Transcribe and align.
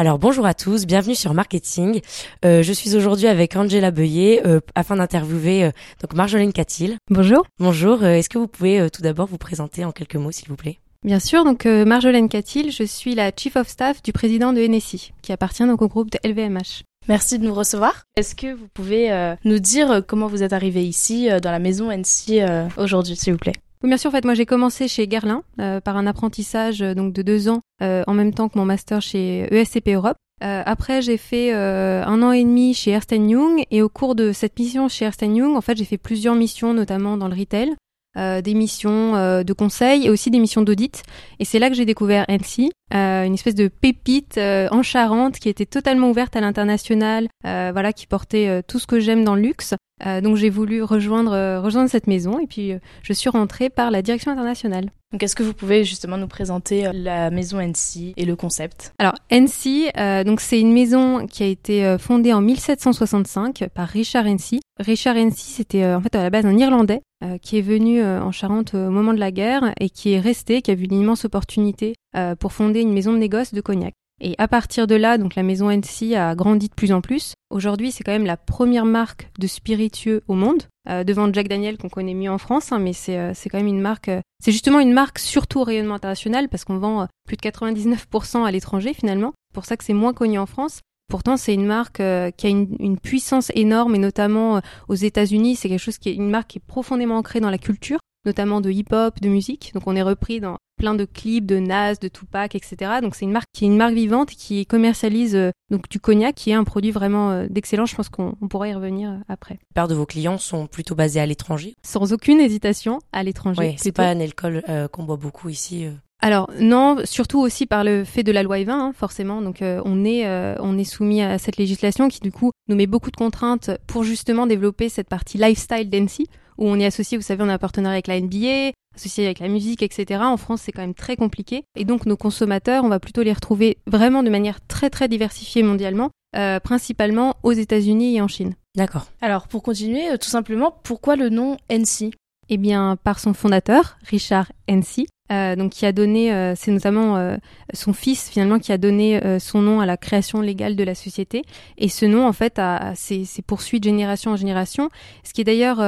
alors 0.00 0.18
bonjour 0.18 0.46
à 0.46 0.54
tous, 0.54 0.86
bienvenue 0.86 1.14
sur 1.14 1.34
Marketing. 1.34 2.00
Euh, 2.46 2.62
je 2.62 2.72
suis 2.72 2.96
aujourd'hui 2.96 3.26
avec 3.26 3.54
Angela 3.54 3.90
Beuillet 3.90 4.40
euh, 4.46 4.60
afin 4.74 4.96
d'interviewer 4.96 5.64
euh, 5.64 5.70
donc 6.00 6.14
Marjolaine 6.14 6.54
Catil. 6.54 6.96
Bonjour. 7.10 7.44
Bonjour. 7.58 8.02
Est-ce 8.02 8.30
que 8.30 8.38
vous 8.38 8.46
pouvez 8.46 8.88
tout 8.88 9.02
d'abord 9.02 9.26
vous 9.26 9.36
présenter 9.36 9.84
en 9.84 9.92
quelques 9.92 10.16
mots, 10.16 10.30
s'il 10.30 10.48
vous 10.48 10.56
plaît? 10.56 10.78
Bien 11.04 11.20
sûr. 11.20 11.44
Donc 11.44 11.66
Marjolaine 11.66 12.30
Catil, 12.30 12.72
je 12.72 12.82
suis 12.82 13.14
la 13.14 13.30
chief 13.36 13.56
of 13.56 13.68
staff 13.68 14.02
du 14.02 14.14
président 14.14 14.54
de 14.54 14.66
NSI, 14.66 15.12
qui 15.20 15.32
appartient 15.32 15.66
donc 15.66 15.82
au 15.82 15.88
groupe 15.88 16.10
de 16.10 16.18
LVMH. 16.26 16.84
Merci 17.06 17.38
de 17.38 17.44
nous 17.44 17.52
recevoir. 17.52 18.04
Est-ce 18.16 18.34
que 18.34 18.54
vous 18.54 18.68
pouvez 18.72 19.34
nous 19.44 19.58
dire 19.58 20.02
comment 20.06 20.28
vous 20.28 20.42
êtes 20.42 20.54
arrivé 20.54 20.82
ici 20.82 21.28
dans 21.42 21.50
la 21.50 21.58
maison 21.58 21.94
NSI 21.94 22.40
aujourd'hui, 22.78 23.16
s'il 23.16 23.34
vous 23.34 23.38
plaît? 23.38 23.52
Oui, 23.82 23.88
bien. 23.88 23.96
En 24.04 24.10
fait, 24.10 24.24
moi, 24.24 24.34
j'ai 24.34 24.46
commencé 24.46 24.88
chez 24.88 25.08
Guerlain 25.08 25.42
euh, 25.58 25.80
par 25.80 25.96
un 25.96 26.06
apprentissage 26.06 26.82
euh, 26.82 26.94
donc 26.94 27.14
de 27.14 27.22
deux 27.22 27.48
ans 27.48 27.60
euh, 27.82 28.02
en 28.06 28.12
même 28.12 28.34
temps 28.34 28.48
que 28.48 28.58
mon 28.58 28.66
master 28.66 29.00
chez 29.00 29.48
ESCP 29.50 29.94
Europe. 29.94 30.16
après, 30.42 31.02
j'ai 31.02 31.16
fait 31.16 31.52
un 31.52 32.22
an 32.22 32.32
et 32.32 32.44
demi 32.44 32.74
chez 32.74 32.92
Ernst 32.92 33.12
Young 33.12 33.62
et 33.70 33.82
au 33.82 33.88
cours 33.88 34.14
de 34.14 34.32
cette 34.32 34.58
mission 34.58 34.88
chez 34.88 35.04
Ernst 35.04 35.22
Young, 35.22 35.56
en 35.56 35.60
fait, 35.60 35.76
j'ai 35.76 35.84
fait 35.84 35.98
plusieurs 35.98 36.34
missions, 36.34 36.74
notamment 36.74 37.16
dans 37.16 37.28
le 37.28 37.36
retail. 37.36 37.74
Euh, 38.18 38.42
des 38.42 38.54
missions 38.54 39.14
euh, 39.14 39.44
de 39.44 39.52
conseil 39.52 40.04
et 40.06 40.10
aussi 40.10 40.32
des 40.32 40.40
missions 40.40 40.62
d'audit. 40.62 41.04
Et 41.38 41.44
c'est 41.44 41.60
là 41.60 41.68
que 41.68 41.76
j'ai 41.76 41.84
découvert 41.84 42.24
NC, 42.28 42.72
euh, 42.92 43.24
une 43.24 43.34
espèce 43.34 43.54
de 43.54 43.68
pépite 43.68 44.36
en 44.36 44.82
Charente 44.82 45.38
qui 45.38 45.48
était 45.48 45.64
totalement 45.64 46.10
ouverte 46.10 46.34
à 46.34 46.40
l'international, 46.40 47.28
voilà, 47.44 47.92
qui 47.92 48.08
portait 48.08 48.62
tout 48.66 48.80
ce 48.80 48.88
que 48.88 48.98
j'aime 48.98 49.24
dans 49.24 49.36
le 49.36 49.42
luxe. 49.42 49.74
donc 50.22 50.36
j'ai 50.36 50.50
voulu 50.50 50.82
rejoindre 50.82 51.60
rejoindre 51.60 51.88
cette 51.88 52.06
maison 52.06 52.40
et 52.40 52.46
puis 52.46 52.72
je 53.02 53.12
suis 53.12 53.30
rentrée 53.30 53.70
par 53.70 53.90
la 53.90 54.02
direction 54.02 54.32
internationale. 54.32 54.90
Donc 55.12 55.22
est-ce 55.22 55.36
que 55.36 55.42
vous 55.42 55.54
pouvez 55.54 55.84
justement 55.84 56.16
nous 56.16 56.28
présenter 56.28 56.88
la 56.92 57.30
maison 57.30 57.60
NC 57.60 58.14
et 58.16 58.24
le 58.24 58.34
concept? 58.34 58.92
Alors 58.98 59.14
NC, 59.30 59.92
donc 60.24 60.40
c'est 60.40 60.60
une 60.60 60.72
maison 60.72 61.26
qui 61.26 61.44
a 61.44 61.46
été 61.46 61.96
fondée 61.98 62.32
en 62.32 62.40
1765 62.40 63.68
par 63.72 63.88
Richard 63.88 64.26
NC. 64.26 64.60
Richard 64.78 65.16
NC, 65.16 65.36
c'était 65.36 65.86
en 65.86 66.00
fait 66.00 66.14
à 66.16 66.22
la 66.22 66.30
base 66.30 66.46
un 66.46 66.58
Irlandais 66.58 67.02
euh, 67.22 67.36
qui 67.36 67.58
est 67.58 67.62
venu 67.62 68.00
euh, 68.00 68.22
en 68.22 68.32
Charente 68.32 68.72
au 68.72 68.90
moment 68.90 69.12
de 69.12 69.18
la 69.18 69.30
guerre 69.30 69.74
et 69.78 69.90
qui 69.90 70.12
est 70.12 70.20
resté, 70.20 70.62
qui 70.62 70.70
a 70.70 70.74
vu 70.74 70.86
une 70.86 71.00
immense 71.00 71.26
opportunité 71.26 71.94
euh, 72.16 72.34
pour 72.34 72.54
fonder 72.54 72.80
une 72.80 72.94
maison 72.94 73.12
de 73.12 73.18
négoce 73.18 73.52
de 73.52 73.60
cognac. 73.60 73.92
Et 74.22 74.34
à 74.38 74.48
partir 74.48 74.86
de 74.86 74.94
là, 74.94 75.18
donc 75.18 75.34
la 75.34 75.42
maison 75.42 75.70
NC 75.70 76.14
a 76.14 76.34
grandi 76.34 76.68
de 76.68 76.74
plus 76.74 76.92
en 76.92 77.02
plus. 77.02 77.34
Aujourd'hui, 77.50 77.90
c'est 77.90 78.04
quand 78.04 78.12
même 78.12 78.24
la 78.24 78.38
première 78.38 78.86
marque 78.86 79.28
de 79.38 79.46
spiritueux 79.46 80.22
au 80.28 80.34
monde, 80.34 80.62
devant 81.06 81.32
Jack 81.32 81.48
Daniel 81.48 81.78
qu'on 81.78 81.88
connaît 81.88 82.12
mieux 82.12 82.30
en 82.30 82.36
France, 82.36 82.70
hein, 82.70 82.78
mais 82.80 82.92
c'est 82.92 83.32
quand 83.50 83.56
même 83.56 83.66
une 83.66 83.80
marque. 83.80 84.10
c'est 84.42 84.52
justement 84.52 84.80
une 84.80 84.92
marque 84.92 85.18
surtout 85.18 85.60
au 85.60 85.64
rayonnement 85.64 85.94
international 85.94 86.50
parce 86.50 86.64
qu'on 86.64 86.76
vend 86.76 87.06
plus 87.26 87.38
de 87.38 87.42
99% 87.42 88.44
à 88.44 88.50
l'étranger 88.50 88.92
finalement. 88.92 89.32
C'est 89.48 89.54
pour 89.54 89.64
ça 89.64 89.78
que 89.78 89.84
c'est 89.84 89.94
moins 89.94 90.12
connu 90.12 90.38
en 90.38 90.44
France. 90.44 90.80
Pourtant, 91.10 91.36
c'est 91.36 91.52
une 91.52 91.66
marque 91.66 91.98
euh, 91.98 92.30
qui 92.30 92.46
a 92.46 92.50
une, 92.50 92.96
puissance 92.96 93.50
énorme 93.56 93.96
et 93.96 93.98
notamment 93.98 94.58
euh, 94.58 94.60
aux 94.88 94.94
États-Unis, 94.94 95.56
c'est 95.56 95.68
quelque 95.68 95.80
chose 95.80 95.98
qui 95.98 96.08
est 96.08 96.14
une 96.14 96.30
marque 96.30 96.50
qui 96.50 96.58
est 96.58 96.64
profondément 96.64 97.16
ancrée 97.16 97.40
dans 97.40 97.50
la 97.50 97.58
culture, 97.58 97.98
notamment 98.24 98.60
de 98.60 98.70
hip-hop, 98.70 99.20
de 99.20 99.28
musique. 99.28 99.72
Donc, 99.74 99.88
on 99.88 99.96
est 99.96 100.02
repris 100.02 100.38
dans 100.38 100.56
plein 100.78 100.94
de 100.94 101.04
clips 101.04 101.46
de 101.46 101.58
Nas, 101.58 101.96
de 101.96 102.06
Tupac, 102.06 102.54
etc. 102.54 103.00
Donc, 103.02 103.16
c'est 103.16 103.24
une 103.24 103.32
marque 103.32 103.48
qui 103.52 103.64
est 103.64 103.66
une 103.66 103.76
marque 103.76 103.94
vivante 103.94 104.30
qui 104.30 104.64
commercialise 104.66 105.34
euh, 105.34 105.50
donc 105.68 105.88
du 105.88 105.98
cognac, 105.98 106.36
qui 106.36 106.50
est 106.50 106.54
un 106.54 106.62
produit 106.62 106.92
vraiment 106.92 107.44
d'excellent. 107.50 107.86
Je 107.86 107.96
pense 107.96 108.08
qu'on 108.08 108.36
pourra 108.48 108.68
y 108.68 108.74
revenir 108.74 109.18
après. 109.28 109.54
La 109.54 109.66
plupart 109.66 109.88
de 109.88 109.96
vos 109.96 110.06
clients 110.06 110.38
sont 110.38 110.68
plutôt 110.68 110.94
basés 110.94 111.18
à 111.18 111.26
l'étranger? 111.26 111.74
Sans 111.82 112.12
aucune 112.12 112.38
hésitation, 112.38 113.00
à 113.12 113.24
l'étranger. 113.24 113.60
Oui, 113.60 113.74
c'est 113.78 113.90
pas 113.90 114.08
un 114.08 114.20
alcool 114.20 114.62
qu'on 114.92 115.02
boit 115.02 115.16
beaucoup 115.16 115.48
ici 115.48 115.88
alors 116.22 116.50
non, 116.58 116.98
surtout 117.04 117.40
aussi 117.40 117.66
par 117.66 117.82
le 117.82 118.04
fait 118.04 118.22
de 118.22 118.32
la 118.32 118.42
loi 118.42 118.58
E20, 118.58 118.70
hein, 118.70 118.92
forcément. 118.94 119.40
Donc 119.40 119.62
euh, 119.62 119.80
on 119.84 120.04
est 120.04 120.26
euh, 120.26 120.54
on 120.60 120.76
est 120.76 120.84
soumis 120.84 121.22
à 121.22 121.38
cette 121.38 121.56
législation 121.56 122.08
qui 122.08 122.20
du 122.20 122.30
coup 122.30 122.52
nous 122.68 122.76
met 122.76 122.86
beaucoup 122.86 123.10
de 123.10 123.16
contraintes 123.16 123.70
pour 123.86 124.04
justement 124.04 124.46
développer 124.46 124.88
cette 124.88 125.08
partie 125.08 125.38
lifestyle 125.38 125.88
d'NC 125.88 126.26
où 126.58 126.66
on 126.66 126.78
est 126.78 126.84
associé, 126.84 127.16
vous 127.16 127.22
savez, 127.22 127.42
on 127.42 127.48
a 127.48 127.54
un 127.54 127.58
partenariat 127.58 127.94
avec 127.94 128.06
la 128.06 128.20
NBA, 128.20 128.72
associé 128.94 129.24
avec 129.24 129.38
la 129.38 129.48
musique, 129.48 129.82
etc. 129.82 130.20
En 130.22 130.36
France, 130.36 130.60
c'est 130.62 130.72
quand 130.72 130.82
même 130.82 130.94
très 130.94 131.16
compliqué. 131.16 131.62
Et 131.74 131.86
donc 131.86 132.04
nos 132.04 132.18
consommateurs, 132.18 132.84
on 132.84 132.88
va 132.88 133.00
plutôt 133.00 133.22
les 133.22 133.32
retrouver 133.32 133.78
vraiment 133.86 134.22
de 134.22 134.28
manière 134.28 134.60
très 134.66 134.90
très 134.90 135.08
diversifiée 135.08 135.62
mondialement, 135.62 136.10
euh, 136.36 136.60
principalement 136.60 137.36
aux 137.42 137.52
États-Unis 137.52 138.16
et 138.16 138.20
en 138.20 138.28
Chine. 138.28 138.54
D'accord. 138.76 139.06
Alors 139.22 139.48
pour 139.48 139.62
continuer, 139.62 140.18
tout 140.18 140.28
simplement, 140.28 140.78
pourquoi 140.84 141.16
le 141.16 141.30
nom 141.30 141.56
NC 141.70 142.12
Eh 142.52 142.56
bien, 142.56 142.98
par 143.04 143.20
son 143.20 143.32
fondateur, 143.32 143.96
Richard 144.08 144.50
NC, 144.68 145.06
euh, 145.30 145.54
donc 145.54 145.70
qui 145.70 145.86
a 145.86 145.92
donné, 145.92 146.34
euh, 146.34 146.54
c'est 146.56 146.72
notamment 146.72 147.16
euh, 147.16 147.36
son 147.72 147.92
fils 147.92 148.28
finalement 148.28 148.58
qui 148.58 148.72
a 148.72 148.78
donné 148.78 149.20
son 149.38 149.62
nom 149.62 149.80
à 149.80 149.86
la 149.86 149.96
création 149.96 150.40
légale 150.40 150.74
de 150.74 150.82
la 150.82 150.96
société. 150.96 151.42
Et 151.78 151.88
ce 151.88 152.06
nom 152.06 152.26
en 152.26 152.32
fait 152.32 152.58
a, 152.58 152.94
s'est 152.96 153.24
poursuivi 153.46 153.78
de 153.78 153.84
génération 153.84 154.32
en 154.32 154.36
génération. 154.36 154.90
Ce 155.22 155.32
qui 155.32 155.42
est 155.42 155.44
d'ailleurs 155.44 155.78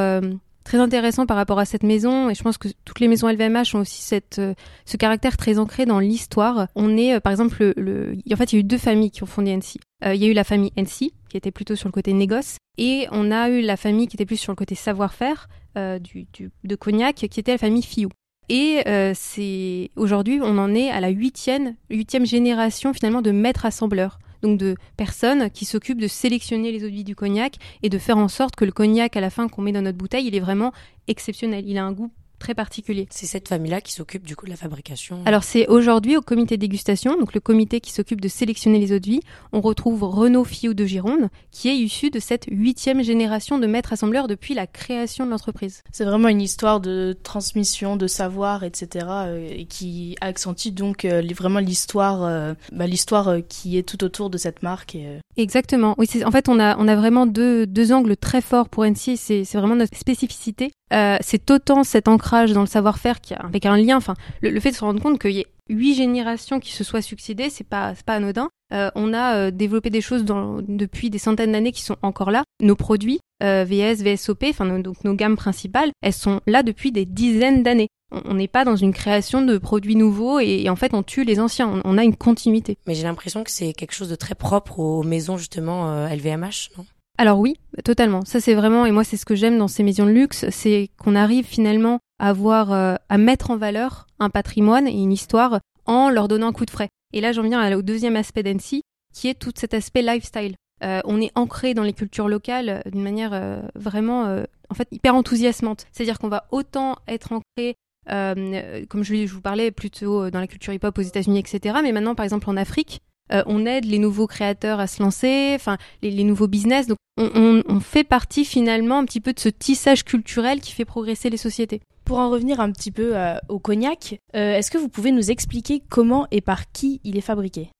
très 0.64 0.78
intéressant 0.78 1.26
par 1.26 1.36
rapport 1.36 1.58
à 1.58 1.64
cette 1.64 1.82
maison 1.82 2.30
et 2.30 2.34
je 2.34 2.42
pense 2.42 2.58
que 2.58 2.68
toutes 2.84 3.00
les 3.00 3.08
maisons 3.08 3.28
LVMH 3.28 3.74
ont 3.74 3.80
aussi 3.80 4.02
cette 4.02 4.40
ce 4.84 4.96
caractère 4.96 5.36
très 5.36 5.58
ancré 5.58 5.86
dans 5.86 5.98
l'histoire. 5.98 6.68
On 6.74 6.96
est 6.96 7.20
par 7.20 7.32
exemple 7.32 7.72
le, 7.76 8.16
en 8.30 8.36
fait 8.36 8.52
il 8.52 8.56
y 8.56 8.58
a 8.58 8.60
eu 8.60 8.64
deux 8.64 8.78
familles 8.78 9.10
qui 9.10 9.22
ont 9.22 9.26
fondé 9.26 9.56
NC. 9.56 9.80
il 10.04 10.16
y 10.16 10.24
a 10.24 10.28
eu 10.28 10.32
la 10.32 10.44
famille 10.44 10.72
NC 10.76 11.12
qui 11.28 11.36
était 11.36 11.50
plutôt 11.50 11.76
sur 11.76 11.88
le 11.88 11.92
côté 11.92 12.12
négoce 12.12 12.56
et 12.78 13.06
on 13.10 13.30
a 13.30 13.48
eu 13.50 13.60
la 13.60 13.76
famille 13.76 14.08
qui 14.08 14.16
était 14.16 14.26
plus 14.26 14.36
sur 14.36 14.52
le 14.52 14.56
côté 14.56 14.74
savoir-faire 14.74 15.48
du, 15.76 16.26
du, 16.32 16.50
de 16.64 16.76
Cognac 16.76 17.16
qui 17.16 17.40
était 17.40 17.52
la 17.52 17.58
famille 17.58 17.82
Fiou. 17.82 18.08
Et 18.48 18.82
euh, 18.86 19.12
c'est 19.14 19.90
aujourd'hui, 19.96 20.40
on 20.42 20.58
en 20.58 20.74
est 20.74 20.90
à 20.90 21.00
la 21.00 21.08
huitième, 21.08 21.74
huitième 21.90 22.26
génération 22.26 22.92
finalement 22.92 23.22
de 23.22 23.30
maîtres 23.30 23.66
assembleurs. 23.66 24.18
Donc 24.42 24.58
de 24.58 24.76
personnes 24.96 25.50
qui 25.50 25.64
s'occupent 25.64 26.00
de 26.00 26.08
sélectionner 26.08 26.72
les 26.72 26.84
eaux 26.84 26.88
de 26.88 26.94
vie 26.94 27.04
du 27.04 27.14
cognac 27.14 27.56
et 27.82 27.88
de 27.88 27.98
faire 27.98 28.18
en 28.18 28.28
sorte 28.28 28.56
que 28.56 28.64
le 28.64 28.72
cognac 28.72 29.16
à 29.16 29.20
la 29.20 29.30
fin 29.30 29.48
qu'on 29.48 29.62
met 29.62 29.72
dans 29.72 29.82
notre 29.82 29.98
bouteille, 29.98 30.26
il 30.26 30.34
est 30.34 30.40
vraiment 30.40 30.72
exceptionnel. 31.08 31.64
Il 31.66 31.78
a 31.78 31.84
un 31.84 31.92
goût 31.92 32.10
très 32.42 32.54
particulier. 32.54 33.06
C'est 33.10 33.26
cette 33.26 33.48
famille-là 33.48 33.80
qui 33.80 33.92
s'occupe 33.92 34.26
du 34.26 34.34
coup 34.34 34.46
de 34.46 34.50
la 34.50 34.56
fabrication 34.56 35.22
Alors 35.26 35.44
c'est 35.44 35.68
aujourd'hui 35.68 36.16
au 36.16 36.22
comité 36.22 36.56
dégustation, 36.56 37.16
donc 37.16 37.34
le 37.34 37.40
comité 37.40 37.80
qui 37.80 37.92
s'occupe 37.92 38.20
de 38.20 38.26
sélectionner 38.26 38.80
les 38.80 38.92
eaux 38.92 38.98
de 38.98 39.06
vie, 39.06 39.20
on 39.52 39.60
retrouve 39.60 40.02
Renaud 40.02 40.42
Fiou 40.44 40.74
de 40.74 40.84
Gironde, 40.84 41.28
qui 41.52 41.68
est 41.68 41.76
issu 41.76 42.10
de 42.10 42.18
cette 42.18 42.46
huitième 42.50 43.02
génération 43.04 43.58
de 43.58 43.66
maîtres 43.68 43.92
assembleurs 43.92 44.26
depuis 44.26 44.54
la 44.54 44.66
création 44.66 45.24
de 45.24 45.30
l'entreprise. 45.30 45.84
C'est 45.92 46.04
vraiment 46.04 46.26
une 46.26 46.40
histoire 46.40 46.80
de 46.80 47.16
transmission, 47.22 47.96
de 47.96 48.08
savoir, 48.08 48.64
etc., 48.64 49.06
euh, 49.08 49.48
et 49.48 49.66
qui 49.66 50.16
accentue 50.20 50.70
donc 50.70 51.04
euh, 51.04 51.22
vraiment 51.36 51.60
l'histoire, 51.60 52.24
euh, 52.24 52.54
bah, 52.72 52.88
l'histoire 52.88 53.36
qui 53.48 53.78
est 53.78 53.84
tout 53.84 54.02
autour 54.02 54.30
de 54.30 54.36
cette 54.36 54.64
marque. 54.64 54.96
Exactement. 55.36 55.94
Oui, 55.96 56.08
en 56.24 56.30
fait 56.32 56.48
on 56.48 56.58
a 56.58 56.76
on 56.76 56.88
a 56.88 56.96
vraiment 56.96 57.26
deux, 57.26 57.68
deux 57.68 57.92
angles 57.92 58.16
très 58.16 58.40
forts 58.40 58.68
pour 58.68 58.84
NC. 58.84 59.16
C'est 59.16 59.44
vraiment 59.54 59.76
notre 59.76 59.96
spécificité. 59.96 60.72
Euh, 60.92 61.16
c'est 61.20 61.50
autant 61.50 61.84
cet 61.84 62.06
ancrage 62.06 62.31
dans 62.32 62.60
le 62.62 62.66
savoir-faire 62.66 63.16
avec 63.38 63.66
un 63.66 63.76
lien. 63.76 63.96
Enfin, 63.96 64.14
le, 64.40 64.58
fait 64.60 64.70
de 64.70 64.76
se 64.76 64.84
rendre 64.84 65.02
compte 65.02 65.20
qu'il 65.20 65.32
y 65.32 65.40
ait 65.40 65.46
huit 65.68 65.94
générations 65.94 66.60
qui 66.60 66.72
se 66.72 66.84
soient 66.84 67.02
succédées, 67.02 67.50
c'est 67.50 67.66
pas 67.66 67.92
pas 68.06 68.14
anodin. 68.14 68.48
Euh, 68.72 68.90
on 68.94 69.12
a 69.12 69.36
euh, 69.36 69.50
développé 69.50 69.90
des 69.90 70.00
choses 70.00 70.24
depuis 70.24 71.10
des 71.10 71.18
centaines 71.18 71.52
d'années 71.52 71.72
qui 71.72 71.82
sont 71.82 71.96
encore 72.02 72.30
là. 72.30 72.42
Nos 72.60 72.76
produits 72.76 73.20
VS, 73.40 74.04
VSOP, 74.04 74.44
enfin 74.50 74.78
donc 74.78 75.02
nos 75.02 75.14
gammes 75.14 75.34
principales, 75.34 75.90
elles 76.00 76.12
sont 76.12 76.40
là 76.46 76.62
depuis 76.62 76.92
des 76.92 77.04
dizaines 77.04 77.64
d'années. 77.64 77.88
On 78.12 78.34
n'est 78.34 78.46
pas 78.46 78.64
dans 78.64 78.76
une 78.76 78.92
création 78.92 79.42
de 79.42 79.58
produits 79.58 79.96
nouveaux 79.96 80.38
et, 80.38 80.68
en 80.68 80.76
fait 80.76 80.94
on 80.94 81.02
tue 81.02 81.24
les 81.24 81.40
anciens. 81.40 81.80
On, 81.84 81.98
a 81.98 82.04
une 82.04 82.14
continuité. 82.14 82.78
Mais 82.86 82.94
j'ai 82.94 83.02
l'impression 83.02 83.42
que 83.42 83.50
c'est 83.50 83.72
quelque 83.72 83.94
chose 83.94 84.08
de 84.08 84.14
très 84.14 84.36
propre 84.36 84.78
aux 84.78 85.02
maisons 85.02 85.38
justement 85.38 86.06
LVMH, 86.06 86.70
non? 86.78 86.86
Alors 87.22 87.38
oui, 87.38 87.56
totalement. 87.84 88.24
Ça 88.24 88.40
c'est 88.40 88.54
vraiment, 88.54 88.84
et 88.84 88.90
moi 88.90 89.04
c'est 89.04 89.16
ce 89.16 89.24
que 89.24 89.36
j'aime 89.36 89.56
dans 89.56 89.68
ces 89.68 89.84
maisons 89.84 90.06
de 90.06 90.10
luxe, 90.10 90.44
c'est 90.50 90.90
qu'on 90.98 91.14
arrive 91.14 91.44
finalement 91.44 92.00
à 92.18 92.32
voir, 92.32 92.72
euh, 92.72 92.96
à 93.08 93.16
mettre 93.16 93.52
en 93.52 93.56
valeur 93.56 94.08
un 94.18 94.28
patrimoine 94.28 94.88
et 94.88 95.00
une 95.00 95.12
histoire 95.12 95.60
en 95.86 96.10
leur 96.10 96.26
donnant 96.26 96.48
un 96.48 96.52
coup 96.52 96.64
de 96.64 96.70
frais. 96.72 96.88
Et 97.12 97.20
là 97.20 97.30
j'en 97.30 97.42
viens 97.42 97.76
au 97.76 97.82
deuxième 97.82 98.16
aspect 98.16 98.42
d'Annecy, 98.42 98.82
qui 99.14 99.28
est 99.28 99.38
tout 99.38 99.52
cet 99.54 99.72
aspect 99.72 100.02
lifestyle. 100.02 100.56
Euh, 100.82 101.00
on 101.04 101.20
est 101.20 101.30
ancré 101.36 101.74
dans 101.74 101.84
les 101.84 101.92
cultures 101.92 102.26
locales 102.26 102.82
d'une 102.90 103.04
manière 103.04 103.30
euh, 103.32 103.62
vraiment, 103.76 104.42
hyper 104.90 105.14
enthousiasmante. 105.14 105.86
C'est-à-dire 105.92 106.18
qu'on 106.18 106.28
va 106.28 106.48
autant 106.50 106.96
être 107.06 107.30
ancré 107.32 107.76
comme 108.08 109.04
je, 109.04 109.26
je, 109.26 109.32
vous 109.32 109.40
parlais 109.40 109.70
plutôt 109.70 110.28
dans 110.28 110.40
la 110.40 110.48
culture 110.48 110.72
hip-hop 110.72 110.98
aux 110.98 111.02
États-Unis, 111.02 111.38
etc. 111.38 111.76
Mais 111.84 111.92
maintenant, 111.92 112.16
par 112.16 112.24
exemple, 112.24 112.50
en 112.50 112.56
Afrique, 112.56 113.00
on 113.46 113.66
aide 113.66 113.84
les 113.84 113.98
nouveaux 113.98 114.26
créateurs 114.26 114.80
à 114.80 114.86
se 114.86 115.02
lancer, 115.02 115.52
enfin 115.54 115.78
les, 116.02 116.24
nouveaux 116.24 116.48
business. 116.48 116.86
Donc 116.86 116.98
on, 117.18 117.62
on, 117.66 117.80
fait 117.80 118.04
partie 118.04 118.44
finalement 118.44 118.98
un 118.98 119.04
petit 119.04 119.20
peu 119.20 119.32
de 119.32 119.40
ce 119.40 119.48
tissage 119.48 120.04
culturel 120.04 120.60
qui 120.60 120.72
fait 120.72 120.84
progresser 120.84 121.30
les 121.30 121.36
sociétés. 121.36 121.80
Pour 122.04 122.18
en 122.18 122.30
revenir 122.30 122.60
un 122.60 122.70
petit 122.72 122.90
peu 122.90 123.14
au 123.48 123.58
cognac, 123.58 124.18
est-ce 124.32 124.70
que 124.70 124.78
vous 124.78 124.88
pouvez 124.88 125.12
nous 125.12 125.30
expliquer 125.30 125.82
comment 125.88 126.26
et 126.30 126.40
par 126.40 126.70
qui 126.72 127.00
il 127.04 127.16
est 127.16 127.22
fabriqué? 127.22 127.70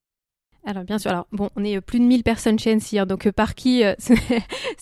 Alors 0.64 0.84
bien 0.84 0.99
sûr, 0.99 1.10
alors 1.10 1.26
bon, 1.32 1.50
on 1.56 1.64
est 1.64 1.81
plus 1.81 1.98
de 1.98 2.05
1000 2.05 2.22
personnes 2.22 2.58
chez 2.58 2.75
NCR, 2.75 3.00
hein, 3.00 3.06
donc 3.06 3.26
euh, 3.26 3.32
par 3.32 3.55
qui 3.55 3.82
euh, 3.82 3.94
ce 3.98 4.14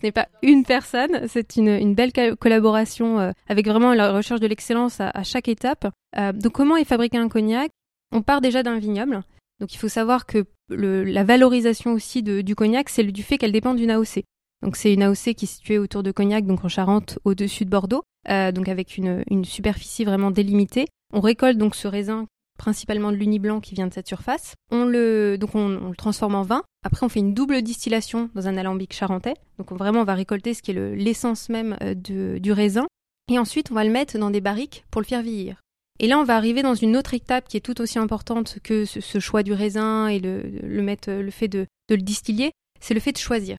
n'est 0.02 0.12
pas 0.12 0.28
une 0.42 0.64
personne, 0.64 1.26
c'est 1.26 1.56
une, 1.56 1.68
une, 1.68 1.94
belle 1.94 2.12
collaboration 2.38 3.18
euh, 3.18 3.32
avec 3.48 3.66
vraiment 3.66 3.94
la 3.94 4.12
recherche 4.12 4.40
de 4.40 4.46
l'excellence 4.46 5.00
à, 5.00 5.22
chaque 5.22 5.48
étape. 5.48 5.86
donc 6.34 6.52
comment 6.52 6.76
est 6.76 6.84
fabriqué 6.84 7.16
un 7.16 7.28
cognac? 7.28 7.70
On 8.12 8.22
part 8.22 8.40
déjà 8.40 8.62
d'un 8.62 8.78
vignoble, 8.78 9.22
donc 9.60 9.72
il 9.72 9.78
faut 9.78 9.88
savoir 9.88 10.26
que 10.26 10.44
la 10.70 11.24
valorisation 11.24 11.92
aussi 11.92 12.22
du 12.22 12.54
cognac, 12.54 12.88
c'est 12.88 13.04
du 13.04 13.22
fait 13.22 13.38
qu'elle 13.38 13.52
dépend 13.52 13.74
d'une 13.74 13.90
AOC. 13.90 14.24
Donc 14.62 14.76
c'est 14.76 14.92
une 14.92 15.02
AOC 15.02 15.34
qui 15.34 15.44
est 15.44 15.46
située 15.46 15.78
autour 15.78 16.02
de 16.02 16.12
Cognac, 16.12 16.44
donc 16.46 16.64
en 16.64 16.68
Charente, 16.68 17.18
au-dessus 17.24 17.64
de 17.64 17.70
Bordeaux, 17.70 18.02
donc 18.28 18.68
avec 18.68 18.98
une, 18.98 19.44
superficie 19.44 20.04
vraiment 20.04 20.30
délimitée. 20.30 20.86
On 21.12 21.20
récolte 21.20 21.58
donc 21.58 21.74
ce 21.74 21.88
raisin 21.88 22.26
principalement 22.58 23.10
de 23.10 23.16
l'uni 23.16 23.38
blanc 23.38 23.60
qui 23.60 23.74
vient 23.74 23.86
de 23.86 23.94
cette 23.94 24.06
surface. 24.06 24.52
On 24.70 24.84
le, 24.84 25.38
on, 25.54 25.94
transforme 25.96 26.34
en 26.34 26.42
vin. 26.42 26.62
Après, 26.84 27.06
on 27.06 27.08
fait 27.08 27.20
une 27.20 27.32
double 27.32 27.62
distillation 27.62 28.28
dans 28.34 28.48
un 28.48 28.56
alambic 28.58 28.92
charentais. 28.92 29.32
Donc 29.58 29.72
vraiment, 29.72 30.00
on 30.00 30.04
va 30.04 30.14
récolter 30.14 30.52
ce 30.52 30.60
qui 30.60 30.72
est 30.72 30.94
l'essence 30.94 31.48
même 31.48 31.78
euh, 31.80 31.94
du 31.94 32.52
raisin. 32.52 32.86
Et 33.32 33.38
ensuite, 33.38 33.70
on 33.70 33.74
va 33.74 33.84
le 33.84 33.90
mettre 33.90 34.18
dans 34.18 34.30
des 34.30 34.42
barriques 34.42 34.84
pour 34.90 35.00
le 35.00 35.06
faire 35.06 35.22
vieillir. 35.22 35.62
Et 36.02 36.08
là, 36.08 36.18
on 36.18 36.24
va 36.24 36.34
arriver 36.34 36.62
dans 36.62 36.74
une 36.74 36.96
autre 36.96 37.12
étape 37.12 37.46
qui 37.46 37.58
est 37.58 37.60
tout 37.60 37.78
aussi 37.82 37.98
importante 37.98 38.58
que 38.64 38.86
ce, 38.86 39.18
choix 39.18 39.42
du 39.42 39.52
raisin 39.52 40.08
et 40.08 40.18
le, 40.18 40.40
le 40.42 41.30
fait 41.30 41.46
de, 41.46 41.66
le 41.90 41.96
distiller, 41.98 42.52
c'est 42.80 42.94
le 42.94 43.00
fait 43.00 43.12
de 43.12 43.18
choisir. 43.18 43.58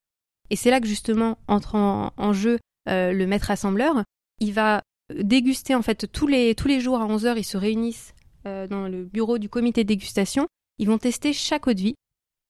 Et 0.49 0.55
c'est 0.55 0.71
là 0.71 0.81
que 0.81 0.87
justement 0.87 1.37
entre 1.47 1.75
en, 1.75 2.33
jeu 2.33 2.57
euh, 2.89 3.13
le 3.13 3.27
maître 3.27 3.51
assembleur. 3.51 4.03
Il 4.39 4.53
va 4.53 4.81
déguster 5.13 5.75
en 5.75 5.83
fait 5.83 6.11
tous 6.11 6.25
les, 6.25 6.55
jours 6.79 6.99
à 6.99 7.05
11h, 7.05 7.37
ils 7.37 7.43
se 7.43 7.57
réunissent 7.57 8.15
euh, 8.47 8.67
dans 8.67 8.87
le 8.87 9.05
bureau 9.05 9.37
du 9.37 9.47
comité 9.47 9.83
de 9.83 9.89
dégustation. 9.89 10.47
Ils 10.79 10.87
vont 10.87 10.97
tester 10.97 11.33
chaque 11.33 11.67
eau 11.67 11.73
de 11.73 11.79
vie 11.79 11.95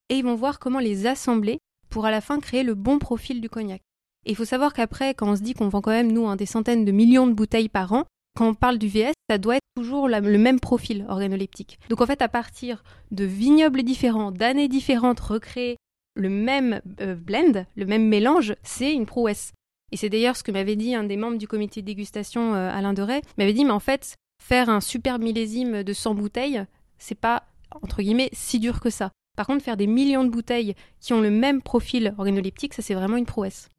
et 0.08 0.16
ils 0.16 0.24
vont 0.24 0.36
voir 0.36 0.60
comment 0.60 0.80
les 0.80 1.06
assembler 1.06 1.60
pour 1.90 2.06
à 2.06 2.12
la 2.12 2.22
fin 2.22 2.40
créer 2.40 2.64
le 2.64 2.76
bon 2.76 2.98
profil 2.98 3.42
du 3.42 3.50
cognac. 3.50 3.82
Et 4.26 4.32
il 4.32 4.36
faut 4.38 4.46
savoir 4.46 4.72
qu'après, 4.72 5.14
quand 5.14 5.30
on 5.30 5.36
se 5.36 5.42
dit 5.42 5.54
qu'on 5.54 5.68
vend 5.68 5.82
quand 5.82 5.92
même, 5.92 6.14
nous, 6.14 6.34
des 6.38 6.46
centaines 6.46 6.86
de 6.86 6.92
millions 6.94 7.28
de 7.28 7.34
bouteilles 7.34 7.70
par 7.70 7.92
an, 7.92 8.06
quand 8.36 8.48
on 8.48 8.54
parle 8.54 8.78
du 8.78 8.88
VS, 8.88 9.13
ça 9.30 9.38
doit 9.38 9.57
être 9.57 9.62
toujours 9.75 10.07
le 10.07 10.38
même 10.38 10.60
profil 10.60 11.06
organoleptique. 11.10 11.80
Donc 11.89 12.01
en 12.01 12.06
fait, 12.06 12.22
à 12.22 12.30
partir 12.30 12.83
de 13.12 13.25
vignobles 13.25 13.83
différents, 13.83 14.31
d'années 14.31 14.68
différentes, 14.68 15.19
recréer 15.19 15.78
le 16.16 16.30
même 16.30 16.81
euh, 17.00 17.16
blend, 17.16 17.66
le 17.75 17.86
même 17.86 18.07
mélange, 18.07 18.56
c'est 18.63 18.94
une 18.94 19.06
prouesse. 19.06 19.54
Et 19.92 19.98
c'est 19.98 20.10
d'ailleurs 20.10 20.38
ce 20.38 20.44
que 20.44 20.51
m'avait 20.51 20.75
dit 20.75 20.95
un 20.95 21.04
des 21.04 21.18
membres 21.18 21.38
du 21.38 21.48
comité 21.48 21.81
de 21.81 21.86
dégustation, 21.86 22.54
euh, 22.54 22.69
Alain 22.72 22.94
Deray, 22.94 23.22
m'avait 23.38 23.54
dit, 23.54 23.66
mais 23.66 23.72
en 23.72 23.80
fait, 23.80 24.16
faire 24.42 24.69
un 24.69 24.81
super 24.81 25.19
millésime 25.19 25.83
de 25.83 25.94
100 25.94 26.16
bouteilles, 26.16 26.66
c'est 26.98 27.16
pas, 27.16 27.44
entre 27.81 28.01
guillemets, 28.01 28.30
si 28.33 28.60
dur 28.60 28.80
que 28.80 28.89
ça. 28.89 29.12
Par 29.38 29.48
contre, 29.48 29.63
faire 29.63 29.78
des 29.78 29.88
millions 29.88 30.24
de 30.24 30.30
bouteilles 30.30 30.75
qui 31.00 31.13
ont 31.13 31.22
le 31.22 31.31
même 31.31 31.62
profil 31.62 32.13
organoleptique, 32.18 32.74
ça 32.74 32.81
c'est 32.81 32.94
vraiment 32.94 33.18
une 33.18 33.25
prouesse. 33.25 33.69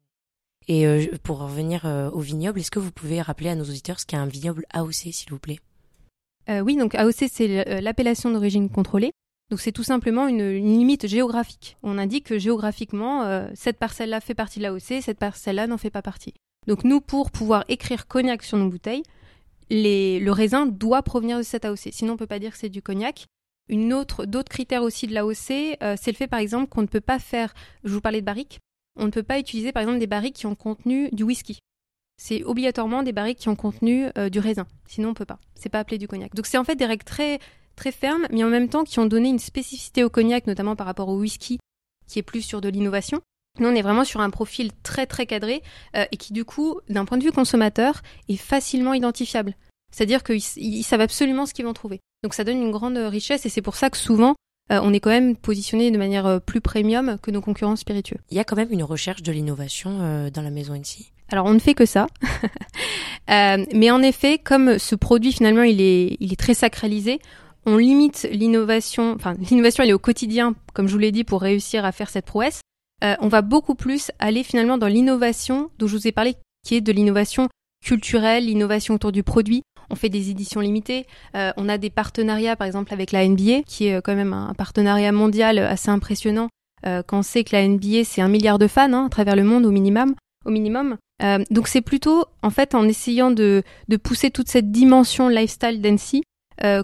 Et 0.67 0.87
euh, 0.87 1.05
pour 1.23 1.39
revenir 1.39 1.85
euh, 1.85 2.09
au 2.11 2.19
vignoble, 2.19 2.59
est-ce 2.59 2.71
que 2.71 2.79
vous 2.79 2.91
pouvez 2.91 3.21
rappeler 3.21 3.49
à 3.49 3.55
nos 3.55 3.63
auditeurs 3.63 3.99
ce 3.99 4.05
qu'est 4.05 4.17
un 4.17 4.25
vignoble 4.25 4.65
AOC, 4.71 4.93
s'il 4.93 5.29
vous 5.29 5.39
plaît? 5.39 5.59
Euh, 6.49 6.61
Oui, 6.61 6.75
donc 6.75 6.95
AOC, 6.95 7.25
c'est 7.31 7.81
l'appellation 7.81 8.31
d'origine 8.31 8.69
contrôlée. 8.69 9.11
Donc 9.49 9.59
c'est 9.59 9.71
tout 9.71 9.83
simplement 9.83 10.27
une, 10.27 10.49
limite 10.51 11.07
géographique. 11.07 11.77
On 11.83 11.97
indique 11.97 12.27
que 12.27 12.39
géographiquement, 12.39 13.47
cette 13.53 13.77
parcelle-là 13.77 14.19
fait 14.19 14.33
partie 14.33 14.59
de 14.59 14.63
l'AOC, 14.63 15.01
cette 15.01 15.19
parcelle-là 15.19 15.67
n'en 15.67 15.77
fait 15.77 15.91
pas 15.91 16.01
partie. 16.01 16.33
Donc 16.65 16.83
nous, 16.83 17.01
pour 17.01 17.29
pouvoir 17.29 17.65
écrire 17.67 18.07
cognac 18.07 18.41
sur 18.41 18.57
nos 18.57 18.69
bouteilles, 18.69 19.03
le 19.69 20.29
raisin 20.31 20.65
doit 20.65 21.03
provenir 21.03 21.37
de 21.37 21.43
cette 21.43 21.65
AOC. 21.65 21.89
Sinon, 21.91 22.13
on 22.13 22.15
ne 22.15 22.19
peut 22.19 22.27
pas 22.27 22.39
dire 22.39 22.51
que 22.51 22.57
c'est 22.57 22.69
du 22.69 22.81
cognac. 22.81 23.25
Une 23.69 23.93
autre, 23.93 24.25
d'autres 24.25 24.51
critères 24.51 24.83
aussi 24.83 25.07
de 25.07 25.13
l'AOC, 25.13 25.77
euh, 25.81 25.95
c'est 25.99 26.11
le 26.11 26.17
fait 26.17 26.27
par 26.27 26.39
exemple 26.39 26.67
qu'on 26.67 26.81
ne 26.81 26.87
peut 26.87 27.01
pas 27.01 27.19
faire, 27.19 27.53
je 27.85 27.93
vous 27.93 28.01
parlais 28.01 28.19
de 28.19 28.25
barriques, 28.25 28.59
on 28.95 29.05
ne 29.05 29.11
peut 29.11 29.23
pas 29.23 29.39
utiliser 29.39 29.71
par 29.71 29.81
exemple 29.81 29.99
des 29.99 30.07
barriques 30.07 30.35
qui 30.35 30.45
ont 30.45 30.55
contenu 30.55 31.09
du 31.11 31.23
whisky. 31.23 31.59
C'est 32.17 32.43
obligatoirement 32.43 33.03
des 33.03 33.11
barriques 33.11 33.39
qui 33.39 33.49
ont 33.49 33.55
contenu 33.55 34.07
euh, 34.17 34.29
du 34.29 34.39
raisin. 34.39 34.67
Sinon, 34.87 35.09
on 35.09 35.13
peut 35.13 35.25
pas. 35.25 35.39
C'est 35.55 35.69
pas 35.69 35.79
appelé 35.79 35.97
du 35.97 36.07
cognac. 36.07 36.33
Donc 36.35 36.45
c'est 36.45 36.57
en 36.57 36.63
fait 36.63 36.75
des 36.75 36.85
règles 36.85 37.03
très 37.03 37.39
très 37.75 37.91
fermes, 37.91 38.27
mais 38.31 38.43
en 38.43 38.49
même 38.49 38.69
temps 38.69 38.83
qui 38.83 38.99
ont 38.99 39.05
donné 39.05 39.29
une 39.29 39.39
spécificité 39.39 40.03
au 40.03 40.09
cognac, 40.09 40.45
notamment 40.45 40.75
par 40.75 40.85
rapport 40.85 41.09
au 41.09 41.17
whisky, 41.17 41.57
qui 42.07 42.19
est 42.19 42.23
plus 42.23 42.41
sur 42.41 42.61
de 42.61 42.69
l'innovation. 42.69 43.19
Nous, 43.59 43.67
on 43.67 43.75
est 43.75 43.81
vraiment 43.81 44.03
sur 44.03 44.21
un 44.21 44.29
profil 44.29 44.71
très 44.83 45.05
très 45.05 45.25
cadré 45.25 45.61
euh, 45.95 46.05
et 46.11 46.17
qui 46.17 46.33
du 46.33 46.45
coup, 46.45 46.79
d'un 46.89 47.05
point 47.05 47.17
de 47.17 47.23
vue 47.23 47.31
consommateur, 47.31 48.01
est 48.29 48.37
facilement 48.37 48.93
identifiable. 48.93 49.55
C'est-à-dire 49.91 50.23
qu'ils 50.23 50.83
savent 50.83 51.01
absolument 51.01 51.45
ce 51.45 51.53
qu'ils 51.53 51.65
vont 51.65 51.73
trouver. 51.73 51.99
Donc 52.23 52.33
ça 52.33 52.43
donne 52.43 52.61
une 52.61 52.71
grande 52.71 52.97
richesse 52.97 53.45
et 53.45 53.49
c'est 53.49 53.61
pour 53.61 53.75
ça 53.75 53.89
que 53.89 53.97
souvent, 53.97 54.35
euh, 54.71 54.79
on 54.81 54.93
est 54.93 54.99
quand 54.99 55.09
même 55.09 55.35
positionné 55.35 55.91
de 55.91 55.97
manière 55.97 56.25
euh, 56.25 56.39
plus 56.39 56.61
premium 56.61 57.17
que 57.21 57.31
nos 57.31 57.41
concurrents 57.41 57.75
spiritueux. 57.75 58.17
Il 58.31 58.37
y 58.37 58.39
a 58.39 58.43
quand 58.43 58.55
même 58.55 58.71
une 58.71 58.83
recherche 58.83 59.21
de 59.21 59.31
l'innovation 59.31 60.29
dans 60.33 60.41
la 60.41 60.49
maison 60.49 60.73
NC. 60.73 61.11
Alors 61.29 61.45
on 61.45 61.53
ne 61.53 61.59
fait 61.59 61.73
que 61.73 61.85
ça, 61.85 62.07
mais 63.27 63.91
en 63.91 64.01
effet, 64.01 64.37
comme 64.37 64.77
ce 64.77 64.95
produit 64.95 65.31
finalement 65.31 65.63
il 65.63 65.81
est, 65.81 66.17
il 66.19 66.31
est 66.31 66.39
très 66.39 66.53
sacralisé, 66.53 67.19
on 67.65 67.77
limite 67.77 68.27
l'innovation. 68.31 69.13
Enfin, 69.15 69.35
l'innovation 69.49 69.83
elle 69.83 69.89
est 69.89 69.93
au 69.93 69.99
quotidien, 69.99 70.55
comme 70.73 70.87
je 70.87 70.93
vous 70.93 70.99
l'ai 70.99 71.11
dit, 71.11 71.23
pour 71.23 71.41
réussir 71.41 71.85
à 71.85 71.91
faire 71.91 72.09
cette 72.09 72.25
prouesse. 72.25 72.61
Euh, 73.03 73.15
on 73.19 73.27
va 73.27 73.41
beaucoup 73.41 73.75
plus 73.75 74.11
aller 74.19 74.43
finalement 74.43 74.77
dans 74.77 74.87
l'innovation 74.87 75.69
dont 75.77 75.87
je 75.87 75.97
vous 75.97 76.07
ai 76.07 76.11
parlé, 76.11 76.35
qui 76.65 76.75
est 76.75 76.81
de 76.81 76.91
l'innovation 76.91 77.49
culturelle, 77.85 78.45
l'innovation 78.45 78.93
autour 78.93 79.11
du 79.11 79.23
produit. 79.23 79.63
On 79.93 79.95
fait 79.95 80.09
des 80.09 80.31
éditions 80.31 80.59
limitées. 80.59 81.05
Euh, 81.35 81.51
on 81.55 81.69
a 81.69 81.77
des 81.77 81.91
partenariats, 81.91 82.55
par 82.55 82.65
exemple, 82.65 82.91
avec 82.91 83.11
la 83.11 83.27
NBA, 83.27 83.61
qui 83.67 83.85
est 83.85 83.97
euh, 83.97 84.01
quand 84.01 84.15
même 84.15 84.33
un 84.33 84.55
partenariat 84.55 85.11
mondial 85.11 85.59
assez 85.59 85.89
impressionnant. 85.89 86.49
quand 86.83 87.19
on 87.19 87.21
sait 87.21 87.43
que 87.43 87.55
la 87.55 87.67
NBA, 87.67 88.03
c'est 88.05 88.21
un 88.21 88.27
milliard 88.27 88.57
de 88.57 88.67
fans 88.67 88.91
hein, 88.91 89.05
à 89.05 89.09
travers 89.09 89.35
le 89.35 89.43
monde 89.43 89.67
au 89.67 89.71
minimum. 89.71 90.15
Au 90.45 90.49
minimum. 90.49 90.97
donc 91.51 91.67
c'est 91.67 91.81
plutôt, 91.81 92.25
en 92.41 92.49
fait, 92.49 92.73
en 92.73 92.87
essayant 92.87 93.29
de, 93.29 93.63
pousser 94.01 94.31
toute 94.31 94.49
cette 94.49 94.71
dimension 94.71 95.29
lifestyle 95.29 95.79
d'NC 95.79 96.23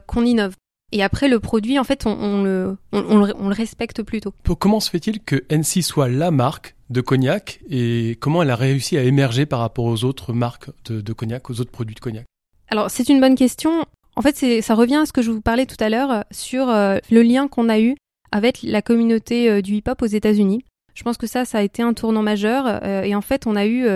qu'on 0.05 0.23
innove. 0.23 0.55
Et 0.91 1.03
après, 1.03 1.27
le 1.27 1.39
produit, 1.39 1.77
en 1.77 1.83
fait, 1.83 2.05
on, 2.05 2.43
le, 2.43 2.77
on, 2.91 3.19
le, 3.19 3.53
respecte 3.53 4.01
plutôt. 4.03 4.33
Comment 4.57 4.79
se 4.79 4.89
fait-il 4.89 5.19
que 5.19 5.43
NC 5.49 5.83
soit 5.83 6.09
la 6.09 6.31
marque 6.31 6.75
de 6.89 7.01
cognac 7.01 7.59
et 7.69 8.17
comment 8.19 8.41
elle 8.41 8.49
a 8.49 8.55
réussi 8.55 8.97
à 8.97 9.03
émerger 9.03 9.45
par 9.45 9.59
rapport 9.59 9.85
aux 9.85 10.03
autres 10.03 10.33
marques 10.33 10.71
de, 10.89 11.13
cognac, 11.13 11.49
aux 11.49 11.61
autres 11.61 11.71
produits 11.71 11.95
de 11.95 11.99
cognac? 11.99 12.25
Alors, 12.69 12.91
c'est 12.91 13.09
une 13.09 13.19
bonne 13.19 13.35
question. 13.35 13.85
En 14.15 14.21
fait, 14.21 14.61
ça 14.61 14.75
revient 14.75 14.97
à 14.97 15.05
ce 15.05 15.13
que 15.13 15.21
je 15.21 15.31
vous 15.31 15.41
parlais 15.41 15.65
tout 15.65 15.81
à 15.81 15.89
l'heure 15.89 16.23
sur 16.31 16.69
euh, 16.69 16.97
le 17.09 17.21
lien 17.21 17.47
qu'on 17.47 17.69
a 17.69 17.79
eu 17.79 17.95
avec 18.31 18.59
la 18.63 18.81
communauté 18.81 19.49
euh, 19.49 19.61
du 19.61 19.75
hip-hop 19.75 20.01
aux 20.01 20.07
États-Unis. 20.07 20.63
Je 20.93 21.03
pense 21.03 21.17
que 21.17 21.27
ça, 21.27 21.45
ça 21.45 21.59
a 21.59 21.61
été 21.61 21.81
un 21.81 21.93
tournant 21.93 22.21
majeur. 22.21 22.65
Euh, 22.67 23.03
et 23.03 23.15
en 23.15 23.21
fait, 23.21 23.47
on 23.47 23.55
a 23.55 23.65
eu, 23.65 23.87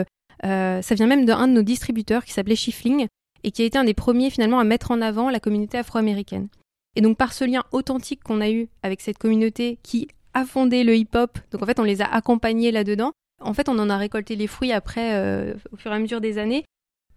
ça 0.41 0.95
vient 0.95 1.07
même 1.07 1.25
d'un 1.25 1.47
de 1.47 1.53
nos 1.53 1.61
distributeurs 1.61 2.25
qui 2.25 2.33
s'appelait 2.33 2.55
Schiffling 2.55 3.07
et 3.43 3.51
qui 3.51 3.61
a 3.61 3.65
été 3.65 3.77
un 3.77 3.83
des 3.83 3.93
premiers 3.93 4.29
finalement 4.29 4.59
à 4.59 4.63
mettre 4.63 4.91
en 4.91 5.01
avant 5.01 5.29
la 5.29 5.39
communauté 5.39 5.77
afro-américaine. 5.77 6.47
Et 6.95 7.01
donc 7.01 7.17
par 7.17 7.33
ce 7.33 7.43
lien 7.43 7.63
authentique 7.71 8.23
qu'on 8.23 8.41
a 8.41 8.49
eu 8.49 8.67
avec 8.83 9.01
cette 9.01 9.17
communauté 9.17 9.79
qui 9.83 10.07
a 10.33 10.45
fondé 10.45 10.83
le 10.83 10.95
hip-hop, 10.95 11.37
donc 11.51 11.61
en 11.61 11.65
fait 11.65 11.79
on 11.79 11.83
les 11.83 12.01
a 12.01 12.05
accompagnés 12.05 12.71
là-dedans, 12.71 13.11
en 13.41 13.53
fait 13.53 13.69
on 13.69 13.77
en 13.79 13.89
a 13.89 13.97
récolté 13.97 14.35
les 14.35 14.47
fruits 14.47 14.71
après 14.71 15.13
euh, 15.13 15.53
au 15.71 15.77
fur 15.77 15.91
et 15.91 15.95
à 15.95 15.99
mesure 15.99 16.21
des 16.21 16.37
années. 16.37 16.65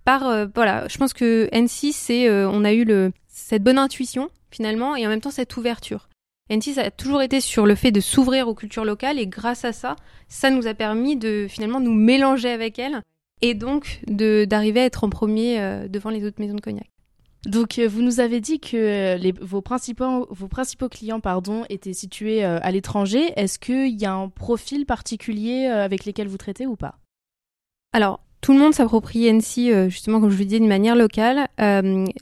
Par 0.07 0.27
euh, 0.27 0.47
voilà, 0.55 0.89
je 0.89 0.97
pense 0.97 1.13
que 1.13 1.51
N6 1.53 1.93
c'est 1.93 2.31
euh, 2.31 2.49
on 2.49 2.65
a 2.65 2.73
eu 2.73 2.85
le 2.85 3.13
cette 3.29 3.63
bonne 3.63 3.79
intuition 3.79 4.31
finalement 4.51 4.97
et 4.97 5.07
en 5.07 5.11
même 5.11 5.21
temps 5.21 5.31
cette 5.31 5.55
ouverture. 5.59 6.09
N6 6.51 6.79
a 6.79 6.91
toujours 6.91 7.21
été 7.21 7.43
sur 7.43 7.67
le 7.67 7.75
fait 7.75 7.91
de 7.91 8.01
s'ouvrir 8.01 8.49
aux 8.49 8.55
cultures 8.55 8.87
locales 8.87 9.19
et 9.19 9.27
grâce 9.27 9.67
à 9.67 9.75
ça, 9.75 9.97
ça 10.29 10.49
nous 10.49 10.67
a 10.67 10.73
permis 10.73 11.17
de 11.17 11.47
finalement 11.47 11.81
nous 11.81 11.93
mélanger 11.93 12.51
avec 12.51 12.79
elles 12.79 13.03
et 13.43 13.53
donc 13.53 14.01
de 14.07 14.47
d'arriver 14.49 14.81
à 14.81 14.85
être 14.85 15.05
en 15.05 15.11
premier 15.11 15.87
devant 15.91 16.09
les 16.09 16.25
autres 16.25 16.41
maisons 16.41 16.55
de 16.55 16.61
cognac. 16.63 16.89
Donc, 17.47 17.79
euh, 17.79 17.87
vous 17.87 18.03
nous 18.03 18.19
avez 18.19 18.41
dit 18.41 18.59
que 18.59 18.77
euh, 18.77 19.17
les, 19.17 19.31
vos, 19.31 19.63
principaux, 19.63 20.27
vos 20.31 20.49
principaux 20.49 20.89
clients 20.89 21.21
pardon, 21.21 21.65
étaient 21.69 21.93
situés 21.93 22.45
euh, 22.45 22.59
à 22.61 22.73
l'étranger. 22.73 23.33
Est-ce 23.37 23.61
qu'il 23.61 24.01
y 24.01 24.05
a 24.05 24.13
un 24.13 24.29
profil 24.29 24.85
particulier 24.85 25.67
avec 25.67 26.05
lesquels 26.05 26.27
vous 26.27 26.39
traitez 26.39 26.67
ou 26.67 26.75
pas? 26.75 26.99
Alors, 27.93 28.21
tout 28.47 28.53
le 28.53 28.61
monde 28.61 28.75
s'approprie 28.75 29.27
NC, 29.29 29.89
justement, 29.89 30.21
comme 30.21 30.31
je 30.31 30.37
vous 30.37 30.45
disais, 30.45 30.61
d'une 30.61 30.69
manière 30.69 30.95
locale. 30.95 31.49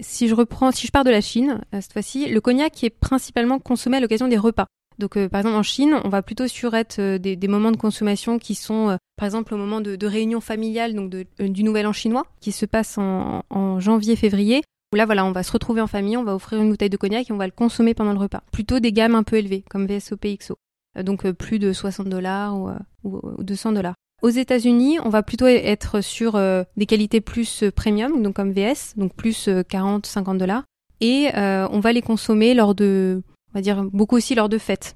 si 0.01 0.27
je 0.27 0.35
reprends, 0.35 0.71
si 0.71 0.87
je 0.87 0.91
pars 0.91 1.05
de 1.05 1.11
la 1.11 1.21
Chine, 1.21 1.61
cette 1.71 1.93
fois-ci, 1.93 2.31
le 2.31 2.41
cognac 2.41 2.83
est 2.83 2.89
principalement 2.89 3.59
consommé 3.59 3.99
à 3.99 4.01
l'occasion 4.01 4.27
des 4.27 4.39
repas. 4.39 4.65
Donc, 4.99 5.19
par 5.29 5.41
exemple, 5.41 5.57
en 5.57 5.63
Chine, 5.63 6.01
on 6.03 6.09
va 6.09 6.23
plutôt 6.23 6.49
sur 6.49 6.73
être 6.73 7.19
des, 7.19 7.37
moments 7.47 7.73
de 7.73 7.77
consommation 7.77 8.39
qui 8.39 8.55
sont, 8.55 8.97
par 9.17 9.27
exemple, 9.27 9.53
au 9.53 9.59
moment 9.59 9.83
de, 9.83 9.97
de 9.97 10.07
réunion 10.07 10.41
familiale, 10.41 10.95
donc 10.95 11.11
du 11.11 11.63
Nouvel 11.63 11.87
An 11.87 11.93
chinois, 11.93 12.25
qui 12.41 12.53
se 12.53 12.65
passe 12.65 12.97
en, 12.97 13.43
en 13.51 13.79
janvier-février, 13.79 14.63
où 14.95 14.97
là, 14.97 15.05
voilà, 15.05 15.27
on 15.27 15.33
va 15.33 15.43
se 15.43 15.53
retrouver 15.53 15.83
en 15.83 15.87
famille, 15.87 16.17
on 16.17 16.25
va 16.25 16.35
offrir 16.35 16.59
une 16.59 16.71
bouteille 16.71 16.89
de 16.89 16.97
cognac 16.97 17.29
et 17.29 17.35
on 17.35 17.37
va 17.37 17.45
le 17.45 17.53
consommer 17.53 17.93
pendant 17.93 18.15
le 18.15 18.19
repas. 18.19 18.45
Plutôt 18.51 18.81
des 18.81 18.93
gammes 18.93 19.15
un 19.15 19.25
peu 19.25 19.37
élevées, 19.37 19.63
comme 19.69 19.87
VSOP 19.87 20.39
XO. 20.39 20.57
donc 21.03 21.31
plus 21.33 21.59
de 21.59 21.75
60 21.75 22.09
dollars 22.09 22.57
ou, 22.57 22.71
ou 23.03 23.43
200 23.45 23.73
dollars. 23.73 23.95
Aux 24.25 24.31
États-Unis, 24.31 24.99
on 25.05 25.11
va 25.11 25.23
plutôt 25.23 25.47
être 25.47 26.01
sur 26.01 26.41
des 26.79 26.87
qualités 26.87 27.21
plus 27.21 27.63
premium, 27.77 28.23
donc 28.23 28.35
comme 28.35 28.53
VS, 28.53 28.95
donc 28.97 29.13
plus 29.15 29.49
40-50 29.49 30.39
dollars, 30.39 30.63
et 31.03 31.29
on 31.35 31.79
va 31.81 31.93
les 31.93 32.01
consommer 32.01 32.55
lors 32.55 32.75
de, 32.75 33.23
on 33.51 33.59
va 33.59 33.61
dire 33.61 33.85
beaucoup 33.85 34.17
aussi 34.17 34.35
lors 34.35 34.49
de 34.49 34.57
fêtes. 34.57 34.95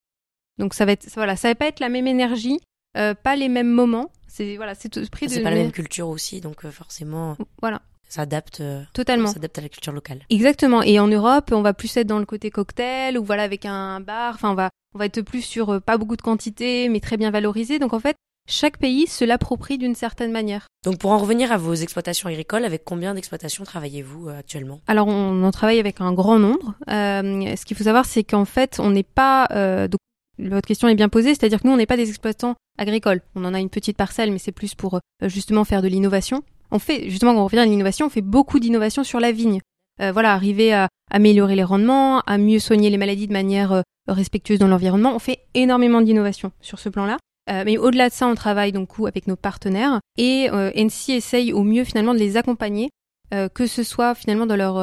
Donc 0.56 0.72
ça 0.72 0.86
va 0.86 0.92
être, 0.92 1.06
voilà, 1.14 1.36
ça 1.36 1.48
va 1.48 1.54
pas 1.54 1.66
être 1.66 1.80
la 1.80 1.90
même 1.90 2.06
énergie, 2.06 2.58
pas 2.94 3.36
les 3.36 3.50
mêmes 3.50 3.70
moments. 3.70 4.10
C'est 4.28 4.56
voilà, 4.56 4.74
c'est 4.74 4.88
pris 5.10 5.26
de. 5.26 5.32
C'est 5.32 5.42
pas 5.42 5.50
la 5.50 5.56
même 5.56 5.72
culture 5.72 6.08
aussi, 6.08 6.40
donc 6.40 6.66
forcément. 6.70 7.36
Voilà 7.60 7.82
ça 8.08 8.22
adapte 8.22 8.60
euh, 8.60 8.82
totalement 8.94 9.28
s'adapte 9.28 9.58
à 9.58 9.62
la 9.62 9.68
culture 9.68 9.92
locale. 9.92 10.20
Exactement. 10.30 10.82
Et 10.82 10.98
en 10.98 11.06
Europe, 11.06 11.50
on 11.52 11.62
va 11.62 11.74
plus 11.74 11.94
être 11.96 12.06
dans 12.06 12.18
le 12.18 12.24
côté 12.24 12.50
cocktail 12.50 13.18
ou 13.18 13.24
voilà 13.24 13.42
avec 13.42 13.66
un 13.66 14.00
bar. 14.00 14.34
Enfin, 14.34 14.50
on 14.50 14.54
va 14.54 14.70
on 14.94 14.98
va 14.98 15.06
être 15.06 15.20
plus 15.20 15.42
sur 15.42 15.70
euh, 15.70 15.80
pas 15.80 15.98
beaucoup 15.98 16.16
de 16.16 16.22
quantité, 16.22 16.88
mais 16.88 17.00
très 17.00 17.16
bien 17.16 17.30
valorisé. 17.30 17.78
Donc 17.78 17.92
en 17.92 18.00
fait, 18.00 18.16
chaque 18.48 18.78
pays 18.78 19.06
se 19.06 19.24
l'approprie 19.24 19.78
d'une 19.78 19.94
certaine 19.94 20.32
manière. 20.32 20.66
Donc 20.84 20.98
pour 20.98 21.10
en 21.10 21.18
revenir 21.18 21.52
à 21.52 21.56
vos 21.56 21.74
exploitations 21.74 22.28
agricoles, 22.28 22.64
avec 22.64 22.84
combien 22.84 23.14
d'exploitations 23.14 23.64
travaillez-vous 23.64 24.28
euh, 24.28 24.38
actuellement? 24.38 24.80
Alors 24.86 25.06
on 25.06 25.42
en 25.44 25.50
travaille 25.50 25.78
avec 25.78 26.00
un 26.00 26.12
grand 26.12 26.38
nombre. 26.38 26.74
ce 26.88 27.64
qu'il 27.64 27.76
faut 27.76 27.84
savoir, 27.84 28.04
c'est 28.04 28.24
qu'en 28.24 28.44
fait, 28.44 28.80
on 28.80 28.90
n'est 28.90 29.02
pas 29.02 29.46
donc 29.88 29.98
votre 30.40 30.68
question 30.68 30.86
est 30.86 30.94
bien 30.94 31.08
posée, 31.08 31.34
c'est-à-dire 31.34 31.60
que 31.60 31.66
nous, 31.66 31.74
on 31.74 31.76
n'est 31.76 31.86
pas 31.86 31.96
des 31.96 32.08
exploitants 32.08 32.54
agricoles. 32.78 33.22
On 33.34 33.44
en 33.44 33.54
a 33.54 33.58
une 33.58 33.70
petite 33.70 33.96
parcelle, 33.96 34.30
mais 34.30 34.38
c'est 34.38 34.52
plus 34.52 34.76
pour 34.76 35.00
justement 35.26 35.64
faire 35.64 35.82
de 35.82 35.88
l'innovation 35.88 36.44
on 36.70 36.78
fait, 36.78 37.08
justement, 37.10 37.34
quand 37.34 37.40
on 37.40 37.44
revient 37.44 37.58
à 37.60 37.64
l'innovation, 37.64 38.06
on 38.06 38.10
fait 38.10 38.20
beaucoup 38.20 38.58
d'innovation 38.58 39.04
sur 39.04 39.20
la 39.20 39.32
vigne. 39.32 39.60
Euh, 40.00 40.12
voilà, 40.12 40.32
arriver 40.32 40.72
à 40.72 40.88
améliorer 41.10 41.56
les 41.56 41.64
rendements, 41.64 42.20
à 42.20 42.38
mieux 42.38 42.58
soigner 42.58 42.90
les 42.90 42.98
maladies 42.98 43.26
de 43.26 43.32
manière 43.32 43.72
euh, 43.72 43.82
respectueuse 44.06 44.58
dans 44.58 44.68
l'environnement. 44.68 45.14
On 45.14 45.18
fait 45.18 45.40
énormément 45.54 46.00
d'innovation 46.00 46.52
sur 46.60 46.78
ce 46.78 46.88
plan-là. 46.88 47.16
Euh, 47.48 47.62
mais 47.64 47.78
au-delà 47.78 48.08
de 48.08 48.14
ça, 48.14 48.26
on 48.26 48.34
travaille 48.34 48.72
donc 48.72 48.90
avec 49.06 49.26
nos 49.26 49.36
partenaires 49.36 50.00
et 50.16 50.48
NC 50.50 51.10
essaye 51.10 51.52
au 51.52 51.62
mieux 51.62 51.84
finalement 51.84 52.14
de 52.14 52.18
les 52.18 52.36
accompagner, 52.36 52.90
que 53.30 53.66
ce 53.66 53.82
soit 53.82 54.14
finalement 54.14 54.46
dans 54.46 54.56
leur 54.56 54.74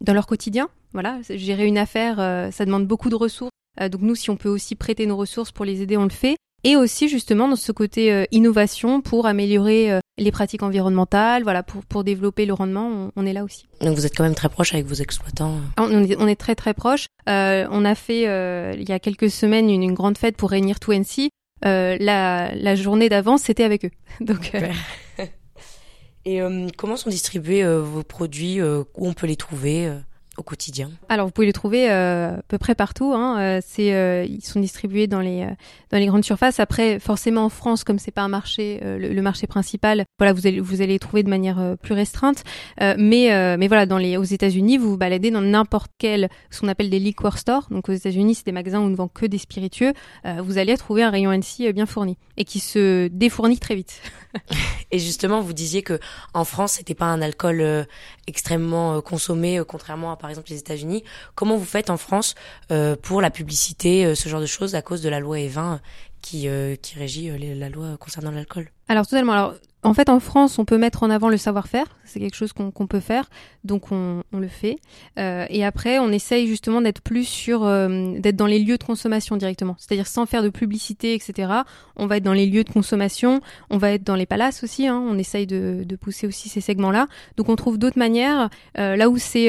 dans 0.00 0.12
leur 0.14 0.26
quotidien. 0.26 0.68
Voilà, 0.94 1.18
gérer 1.28 1.66
une 1.66 1.78
affaire, 1.78 2.16
ça 2.52 2.64
demande 2.64 2.86
beaucoup 2.86 3.10
de 3.10 3.14
ressources. 3.14 3.52
donc 3.80 4.00
nous, 4.00 4.14
si 4.14 4.30
on 4.30 4.36
peut 4.36 4.48
aussi 4.48 4.74
prêter 4.74 5.06
nos 5.06 5.16
ressources 5.16 5.52
pour 5.52 5.64
les 5.64 5.82
aider, 5.82 5.96
on 5.96 6.04
le 6.04 6.10
fait 6.10 6.36
et 6.64 6.76
aussi 6.76 7.08
justement 7.08 7.48
dans 7.48 7.56
ce 7.56 7.72
côté 7.72 8.12
euh, 8.12 8.24
innovation 8.32 9.00
pour 9.00 9.26
améliorer 9.26 9.92
euh, 9.92 10.00
les 10.18 10.32
pratiques 10.32 10.62
environnementales, 10.62 11.42
voilà, 11.42 11.62
pour, 11.62 11.84
pour 11.84 12.04
développer 12.04 12.46
le 12.46 12.52
rendement, 12.52 13.10
on, 13.14 13.26
est 13.26 13.32
là 13.32 13.44
aussi. 13.44 13.66
Donc 13.80 13.94
vous 13.94 14.06
êtes 14.06 14.16
quand 14.16 14.24
même 14.24 14.34
très 14.34 14.48
proche 14.48 14.74
avec 14.74 14.86
vos 14.86 14.96
exploitants. 14.96 15.56
Ah, 15.76 15.84
on, 15.84 16.04
est, 16.04 16.16
on 16.18 16.26
est, 16.26 16.36
très 16.36 16.54
très 16.54 16.74
proche. 16.74 17.06
Euh, 17.28 17.66
on 17.70 17.84
a 17.84 17.94
fait 17.94 18.22
il 18.76 18.88
y 18.88 18.92
a 18.92 18.98
quelques 18.98 19.30
semaines 19.30 19.70
une, 19.70 19.94
grande 19.94 20.18
fête 20.18 20.36
pour 20.36 20.50
réunir 20.50 20.80
tout 20.80 20.92
NC. 21.62 21.98
la, 22.00 22.54
la 22.54 22.74
journée 22.74 23.08
d'avant, 23.08 23.38
c'était 23.38 23.64
avec 23.64 23.84
eux. 23.84 23.90
Donc. 24.20 24.52
Et 26.24 26.40
comment 26.76 26.96
sont 26.96 27.08
distribués 27.08 27.66
vos 27.66 28.02
produits 28.02 28.60
Où 28.60 28.86
on 28.96 29.14
peut 29.14 29.26
les 29.26 29.36
trouver 29.36 29.90
Alors 31.08 31.26
vous 31.26 31.32
pouvez 31.32 31.46
les 31.46 31.52
trouver 31.52 31.90
euh, 31.90 32.36
à 32.36 32.42
peu 32.48 32.58
près 32.58 32.74
partout. 32.74 33.12
Hein. 33.14 33.38
Euh, 33.38 33.60
c'est, 33.64 33.94
euh, 33.94 34.24
ils 34.24 34.44
sont 34.44 34.60
distribués 34.60 35.06
dans 35.06 35.20
les 35.20 35.46
dans 35.90 35.98
les 35.98 36.06
grandes 36.06 36.24
surfaces. 36.24 36.60
Après, 36.60 36.98
forcément 36.98 37.44
en 37.44 37.48
France, 37.48 37.84
comme 37.84 37.98
c'est 37.98 38.10
pas 38.10 38.22
un 38.22 38.28
marché, 38.28 38.80
le, 38.82 39.20
marché 39.22 39.46
principal, 39.46 40.04
voilà, 40.18 40.32
vous 40.32 40.46
allez 40.46 40.60
vous 40.60 40.80
allez 40.80 40.94
les 40.94 40.98
trouver 40.98 41.22
de 41.22 41.28
manière 41.28 41.76
plus 41.82 41.94
restreinte. 41.94 42.44
mais 42.80 43.56
mais 43.56 43.68
voilà, 43.68 43.86
dans 43.86 43.98
les 43.98 44.16
aux 44.16 44.24
États-Unis, 44.24 44.78
vous 44.78 44.90
vous 44.90 44.98
baladez 44.98 45.30
dans 45.30 45.40
n'importe 45.40 45.90
quel 45.98 46.28
ce 46.50 46.60
qu'on 46.60 46.68
appelle 46.68 46.90
des 46.90 46.98
liquor 46.98 47.38
stores. 47.38 47.66
Donc 47.70 47.88
aux 47.88 47.92
États-Unis, 47.92 48.36
c'est 48.36 48.46
des 48.46 48.52
magasins 48.52 48.80
où 48.80 48.84
on 48.84 48.88
ne 48.88 48.96
vend 48.96 49.08
que 49.08 49.26
des 49.26 49.38
spiritueux. 49.38 49.92
vous 50.24 50.58
allez 50.58 50.76
trouver 50.76 51.02
un 51.02 51.10
rayon 51.10 51.32
NC 51.32 51.72
bien 51.72 51.86
fourni 51.86 52.16
et 52.38 52.44
qui 52.44 52.60
se 52.60 53.08
défournit 53.08 53.58
très 53.58 53.74
vite. 53.74 54.00
et 54.90 54.98
justement, 54.98 55.40
vous 55.40 55.52
disiez 55.52 55.82
que 55.82 55.98
en 56.32 56.44
France, 56.44 56.72
c'était 56.72 56.94
pas 56.94 57.06
un 57.06 57.20
alcool 57.20 57.86
extrêmement 58.26 59.00
consommé, 59.02 59.60
contrairement 59.66 60.12
à 60.12 60.16
par 60.16 60.30
exemple 60.30 60.50
les 60.50 60.58
États-Unis. 60.58 61.04
Comment 61.34 61.56
vous 61.56 61.64
faites 61.64 61.90
en 61.90 61.96
France 61.96 62.34
euh, 62.70 62.96
pour 62.96 63.20
la 63.20 63.30
publicité, 63.30 64.04
euh, 64.04 64.14
ce 64.14 64.28
genre 64.28 64.40
de 64.40 64.46
choses, 64.46 64.74
à 64.74 64.82
cause 64.82 65.02
de 65.02 65.08
la 65.08 65.20
loi 65.20 65.38
E20 65.38 65.78
qui, 66.22 66.48
euh, 66.48 66.76
qui 66.76 66.98
régit 66.98 67.30
la 67.38 67.68
loi 67.68 67.96
concernant 67.98 68.30
l'alcool? 68.30 68.70
Alors 68.88 69.06
totalement. 69.06 69.32
Alors 69.32 69.54
en 69.88 69.94
fait, 69.94 70.10
en 70.10 70.20
France, 70.20 70.58
on 70.58 70.66
peut 70.66 70.76
mettre 70.76 71.02
en 71.02 71.08
avant 71.08 71.30
le 71.30 71.38
savoir-faire. 71.38 71.86
C'est 72.04 72.20
quelque 72.20 72.36
chose 72.36 72.52
qu'on 72.52 72.86
peut 72.86 73.00
faire, 73.00 73.30
donc 73.64 73.90
on, 73.90 74.22
le 74.32 74.48
fait. 74.48 74.76
Euh, 75.18 75.46
et 75.48 75.64
après, 75.64 75.98
on 75.98 76.10
essaye 76.10 76.46
justement 76.46 76.82
d'être 76.82 77.00
plus 77.00 77.24
sur, 77.24 77.64
euh, 77.64 78.18
d'être 78.18 78.36
dans 78.36 78.46
les 78.46 78.58
lieux 78.58 78.76
de 78.76 78.84
consommation 78.84 79.38
directement. 79.38 79.76
C'est-à-dire 79.78 80.06
sans 80.06 80.26
faire 80.26 80.42
de 80.42 80.50
publicité, 80.50 81.14
etc. 81.14 81.52
On 81.96 82.06
va 82.06 82.18
être 82.18 82.22
dans 82.22 82.34
les 82.34 82.46
lieux 82.46 82.64
de 82.64 82.70
consommation. 82.70 83.40
On 83.70 83.78
va 83.78 83.92
être 83.92 84.04
dans 84.04 84.14
les 84.14 84.26
palaces 84.26 84.62
aussi. 84.62 84.86
Hein. 84.86 85.02
On 85.02 85.16
essaye 85.16 85.46
de, 85.46 85.86
pousser 85.98 86.26
aussi 86.26 86.50
ces 86.50 86.60
segments-là. 86.60 87.08
Donc 87.38 87.48
on 87.48 87.56
trouve 87.56 87.78
d'autres 87.78 87.98
manières. 87.98 88.50
Euh, 88.76 88.94
là 88.94 89.08
où 89.08 89.16
c'est, 89.16 89.48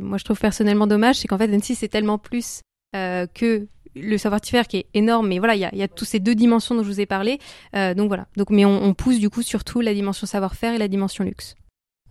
moi 0.00 0.18
je 0.18 0.24
trouve 0.24 0.38
personnellement 0.38 0.86
dommage, 0.86 1.16
c'est 1.16 1.26
qu'en 1.26 1.38
fait 1.38 1.44
Annecy 1.44 1.74
c'est 1.74 1.88
tellement 1.88 2.18
plus 2.18 2.62
que 2.92 3.66
le 4.00 4.18
savoir-faire 4.18 4.66
qui 4.66 4.78
est 4.78 4.86
énorme, 4.94 5.28
mais 5.28 5.38
voilà, 5.38 5.54
il 5.54 5.60
y 5.60 5.64
a, 5.64 5.74
y 5.74 5.82
a 5.82 5.88
tous 5.88 6.04
ces 6.04 6.20
deux 6.20 6.34
dimensions 6.34 6.74
dont 6.74 6.82
je 6.82 6.88
vous 6.88 7.00
ai 7.00 7.06
parlé. 7.06 7.38
Euh, 7.74 7.94
donc 7.94 8.08
voilà. 8.08 8.26
Donc, 8.36 8.50
mais 8.50 8.64
on, 8.64 8.82
on, 8.82 8.94
pousse 8.94 9.18
du 9.18 9.30
coup 9.30 9.42
surtout 9.42 9.80
la 9.80 9.94
dimension 9.94 10.26
savoir-faire 10.26 10.74
et 10.74 10.78
la 10.78 10.88
dimension 10.88 11.24
luxe. 11.24 11.54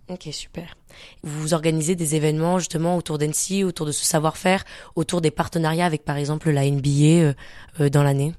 Ok, 0.09 0.27
super. 0.31 0.75
Vous 1.21 1.53
organisez 1.53 1.95
des 1.95 2.15
événements 2.15 2.57
justement 2.57 2.97
autour 2.97 3.19
d'Annecy, 3.19 3.63
autour 3.63 3.85
de 3.85 3.91
ce 3.91 4.03
savoir-faire, 4.03 4.63
autour 4.95 5.21
des 5.21 5.29
partenariats 5.29 5.85
avec 5.85 6.03
par 6.03 6.17
exemple 6.17 6.49
la 6.49 6.69
NBA 6.69 6.89
euh, 6.89 7.33
euh, 7.79 7.89
dans 7.89 8.01
l'année? 8.01 8.33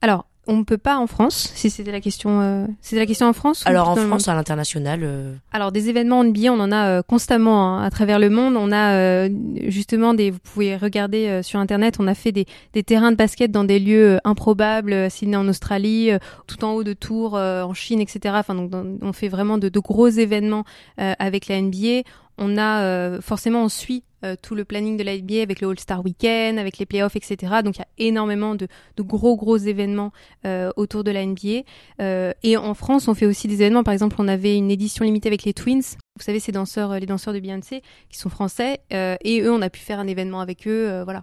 Alors, 0.00 0.26
on 0.46 0.58
ne 0.58 0.62
peut 0.62 0.78
pas 0.78 0.96
en 0.98 1.06
France, 1.06 1.50
si 1.54 1.70
c'était 1.70 1.92
la 1.92 2.00
question. 2.00 2.40
Euh, 2.40 2.66
c'était 2.80 3.00
la 3.00 3.06
question 3.06 3.26
en 3.26 3.32
France 3.32 3.62
Alors 3.66 3.88
en 3.88 3.96
France, 3.96 4.28
à 4.28 4.34
l'international. 4.34 5.00
Euh... 5.02 5.34
Alors 5.52 5.72
des 5.72 5.88
événements 5.88 6.22
NBA, 6.22 6.52
on 6.52 6.60
en 6.60 6.72
a 6.72 6.86
euh, 6.86 7.02
constamment 7.02 7.78
hein, 7.78 7.82
à 7.82 7.90
travers 7.90 8.18
le 8.18 8.30
monde. 8.30 8.56
On 8.56 8.72
a 8.72 8.94
euh, 8.94 9.28
justement 9.66 10.14
des. 10.14 10.30
Vous 10.30 10.38
pouvez 10.38 10.76
regarder 10.76 11.26
euh, 11.28 11.42
sur 11.42 11.58
internet. 11.58 11.96
On 11.98 12.06
a 12.06 12.14
fait 12.14 12.32
des, 12.32 12.46
des, 12.72 12.82
terrains 12.82 13.10
de 13.10 13.16
basket 13.16 13.50
dans 13.50 13.64
des 13.64 13.78
lieux 13.78 14.18
improbables, 14.24 15.10
Sydney 15.10 15.36
en 15.36 15.48
Australie, 15.48 16.10
tout 16.46 16.64
en 16.64 16.72
haut 16.72 16.84
de 16.84 16.92
Tours 16.92 17.34
en 17.34 17.74
Chine, 17.74 18.00
etc. 18.00 18.34
Enfin 18.38 18.54
donc 18.54 18.70
on 19.02 19.12
fait 19.12 19.28
vraiment 19.28 19.58
de, 19.58 19.68
de 19.68 19.80
gros 19.80 20.08
événements 20.08 20.64
avec 20.96 21.48
la 21.48 21.60
NBA. 21.60 22.02
On 22.38 22.58
a 22.58 23.20
forcément 23.20 23.64
on 23.64 23.68
suit 23.68 24.04
euh, 24.26 24.34
tout 24.40 24.54
le 24.54 24.64
planning 24.64 24.96
de 24.96 25.02
la 25.02 25.16
NBA 25.16 25.42
avec 25.42 25.60
le 25.60 25.68
All-Star 25.68 26.04
Weekend, 26.04 26.58
avec 26.58 26.78
les 26.78 26.86
playoffs, 26.86 27.16
etc. 27.16 27.60
Donc 27.62 27.76
il 27.76 27.80
y 27.80 27.82
a 27.82 27.88
énormément 27.98 28.54
de, 28.54 28.66
gros 28.98 29.36
gros 29.36 29.56
événements 29.56 30.12
euh, 30.44 30.70
autour 30.76 31.04
de 31.04 31.10
la 31.10 31.24
NBA. 31.24 31.62
Euh, 32.00 32.32
et 32.42 32.56
en 32.56 32.74
France, 32.74 33.08
on 33.08 33.14
fait 33.14 33.26
aussi 33.26 33.46
des 33.46 33.56
événements. 33.56 33.84
Par 33.84 33.94
exemple, 33.94 34.16
on 34.18 34.28
avait 34.28 34.56
une 34.56 34.70
édition 34.70 35.04
limitée 35.04 35.28
avec 35.28 35.44
les 35.44 35.54
Twins. 35.54 35.82
Vous 36.16 36.22
savez, 36.22 36.40
ces 36.40 36.52
danseurs, 36.52 36.98
les 36.98 37.06
danseurs 37.06 37.34
de 37.34 37.40
Beyoncé, 37.40 37.82
qui 38.08 38.18
sont 38.18 38.30
français. 38.30 38.80
et 38.90 39.40
eux, 39.40 39.52
on 39.52 39.62
a 39.62 39.70
pu 39.70 39.80
faire 39.80 39.98
un 39.98 40.06
événement 40.06 40.40
avec 40.40 40.66
eux. 40.66 41.02
voilà. 41.04 41.22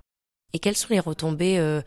Et 0.54 0.60
quelles 0.60 0.78
sont 0.78 0.90
les 0.92 1.00
retombées 1.00 1.82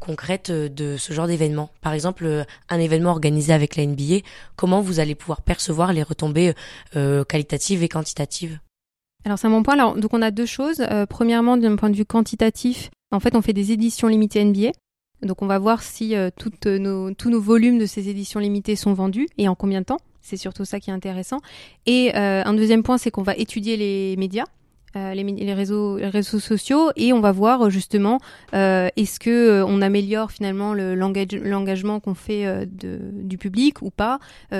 concrètes 0.00 0.50
de 0.50 0.96
ce 0.98 1.12
genre 1.14 1.26
d'événement? 1.26 1.70
Par 1.80 1.94
exemple, 1.94 2.44
un 2.68 2.78
événement 2.78 3.10
organisé 3.10 3.52
avec 3.52 3.76
la 3.76 3.86
NBA, 3.86 4.18
comment 4.54 4.82
vous 4.82 5.00
allez 5.00 5.14
pouvoir 5.14 5.40
percevoir 5.40 5.92
les 5.94 6.02
retombées 6.02 6.52
qualitatives 6.92 7.82
et 7.82 7.88
quantitatives? 7.88 8.60
Alors 9.26 9.40
c'est 9.40 9.48
un 9.48 9.50
bon 9.50 9.64
point. 9.64 9.74
Alors, 9.74 9.96
donc 9.96 10.14
on 10.14 10.22
a 10.22 10.30
deux 10.30 10.46
choses. 10.46 10.80
Euh, 10.88 11.04
premièrement, 11.04 11.56
d'un 11.56 11.74
point 11.74 11.90
de 11.90 11.96
vue 11.96 12.04
quantitatif, 12.04 12.90
en 13.10 13.18
fait, 13.18 13.34
on 13.34 13.42
fait 13.42 13.52
des 13.52 13.72
éditions 13.72 14.06
limitées 14.06 14.44
NBA. 14.44 14.70
Donc 15.22 15.42
on 15.42 15.46
va 15.46 15.58
voir 15.58 15.82
si 15.82 16.14
euh, 16.14 16.30
toutes 16.38 16.66
nos, 16.66 17.12
tous 17.12 17.28
nos 17.28 17.40
volumes 17.40 17.78
de 17.78 17.86
ces 17.86 18.08
éditions 18.08 18.38
limitées 18.38 18.76
sont 18.76 18.92
vendus 18.92 19.26
et 19.36 19.48
en 19.48 19.56
combien 19.56 19.80
de 19.80 19.86
temps. 19.86 19.98
C'est 20.22 20.36
surtout 20.36 20.64
ça 20.64 20.78
qui 20.78 20.90
est 20.90 20.92
intéressant. 20.92 21.40
Et 21.86 22.12
euh, 22.14 22.44
un 22.44 22.54
deuxième 22.54 22.84
point, 22.84 22.98
c'est 22.98 23.10
qu'on 23.10 23.24
va 23.24 23.34
étudier 23.34 23.76
les 23.76 24.16
médias. 24.16 24.44
Les, 24.96 25.22
les, 25.22 25.54
réseaux, 25.54 25.98
les 25.98 26.08
réseaux 26.08 26.40
sociaux 26.40 26.90
et 26.96 27.12
on 27.12 27.20
va 27.20 27.30
voir 27.30 27.68
justement 27.68 28.18
est-ce 28.52 29.20
que 29.20 29.62
on 29.62 29.82
améliore 29.82 30.32
finalement 30.32 30.72
l'engagement 30.74 32.00
qu'on 32.00 32.14
fait 32.14 32.66
de, 32.66 32.98
du 33.12 33.36
public 33.36 33.82
ou 33.82 33.90
pas, 33.90 34.18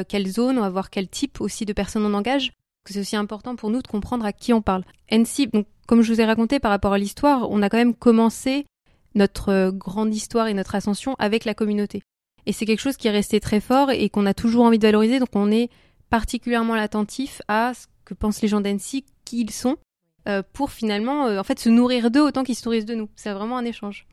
quelle 0.08 0.28
zone, 0.28 0.58
on 0.58 0.60
va 0.60 0.68
voir 0.68 0.90
quel 0.90 1.08
type 1.08 1.40
aussi 1.40 1.64
de 1.64 1.72
personnes 1.72 2.04
on 2.04 2.12
engage 2.12 2.52
c'est 2.92 3.00
aussi 3.00 3.16
important 3.16 3.56
pour 3.56 3.70
nous 3.70 3.82
de 3.82 3.86
comprendre 3.86 4.24
à 4.24 4.32
qui 4.32 4.52
on 4.52 4.62
parle. 4.62 4.84
NC, 5.10 5.50
donc, 5.52 5.66
comme 5.86 6.02
je 6.02 6.12
vous 6.12 6.20
ai 6.20 6.24
raconté 6.24 6.58
par 6.58 6.70
rapport 6.70 6.92
à 6.92 6.98
l'histoire, 6.98 7.50
on 7.50 7.62
a 7.62 7.68
quand 7.68 7.78
même 7.78 7.94
commencé 7.94 8.66
notre 9.14 9.50
euh, 9.50 9.72
grande 9.72 10.14
histoire 10.14 10.46
et 10.46 10.54
notre 10.54 10.74
ascension 10.74 11.14
avec 11.18 11.44
la 11.44 11.54
communauté. 11.54 12.02
Et 12.46 12.52
c'est 12.52 12.66
quelque 12.66 12.80
chose 12.80 12.96
qui 12.96 13.08
est 13.08 13.12
resté 13.12 13.40
très 13.40 13.60
fort 13.60 13.90
et 13.90 14.08
qu'on 14.08 14.26
a 14.26 14.34
toujours 14.34 14.64
envie 14.64 14.78
de 14.78 14.86
valoriser, 14.86 15.18
donc 15.18 15.30
on 15.34 15.50
est 15.50 15.70
particulièrement 16.10 16.74
attentif 16.74 17.42
à 17.48 17.72
ce 17.74 17.86
que 18.04 18.14
pensent 18.14 18.40
les 18.42 18.48
gens 18.48 18.60
d'NC, 18.60 19.04
qui 19.24 19.40
ils 19.40 19.50
sont, 19.50 19.76
euh, 19.76 19.85
pour 20.52 20.70
finalement 20.70 21.26
euh, 21.26 21.38
en 21.38 21.44
fait 21.44 21.58
se 21.58 21.68
nourrir 21.68 22.10
d'eux 22.10 22.22
autant 22.22 22.44
qu'ils 22.44 22.56
se 22.56 22.64
nourrissent 22.64 22.86
de 22.86 22.94
nous. 22.94 23.08
C'est 23.16 23.32
vraiment 23.32 23.58
un 23.58 23.64
échange. 23.64 24.06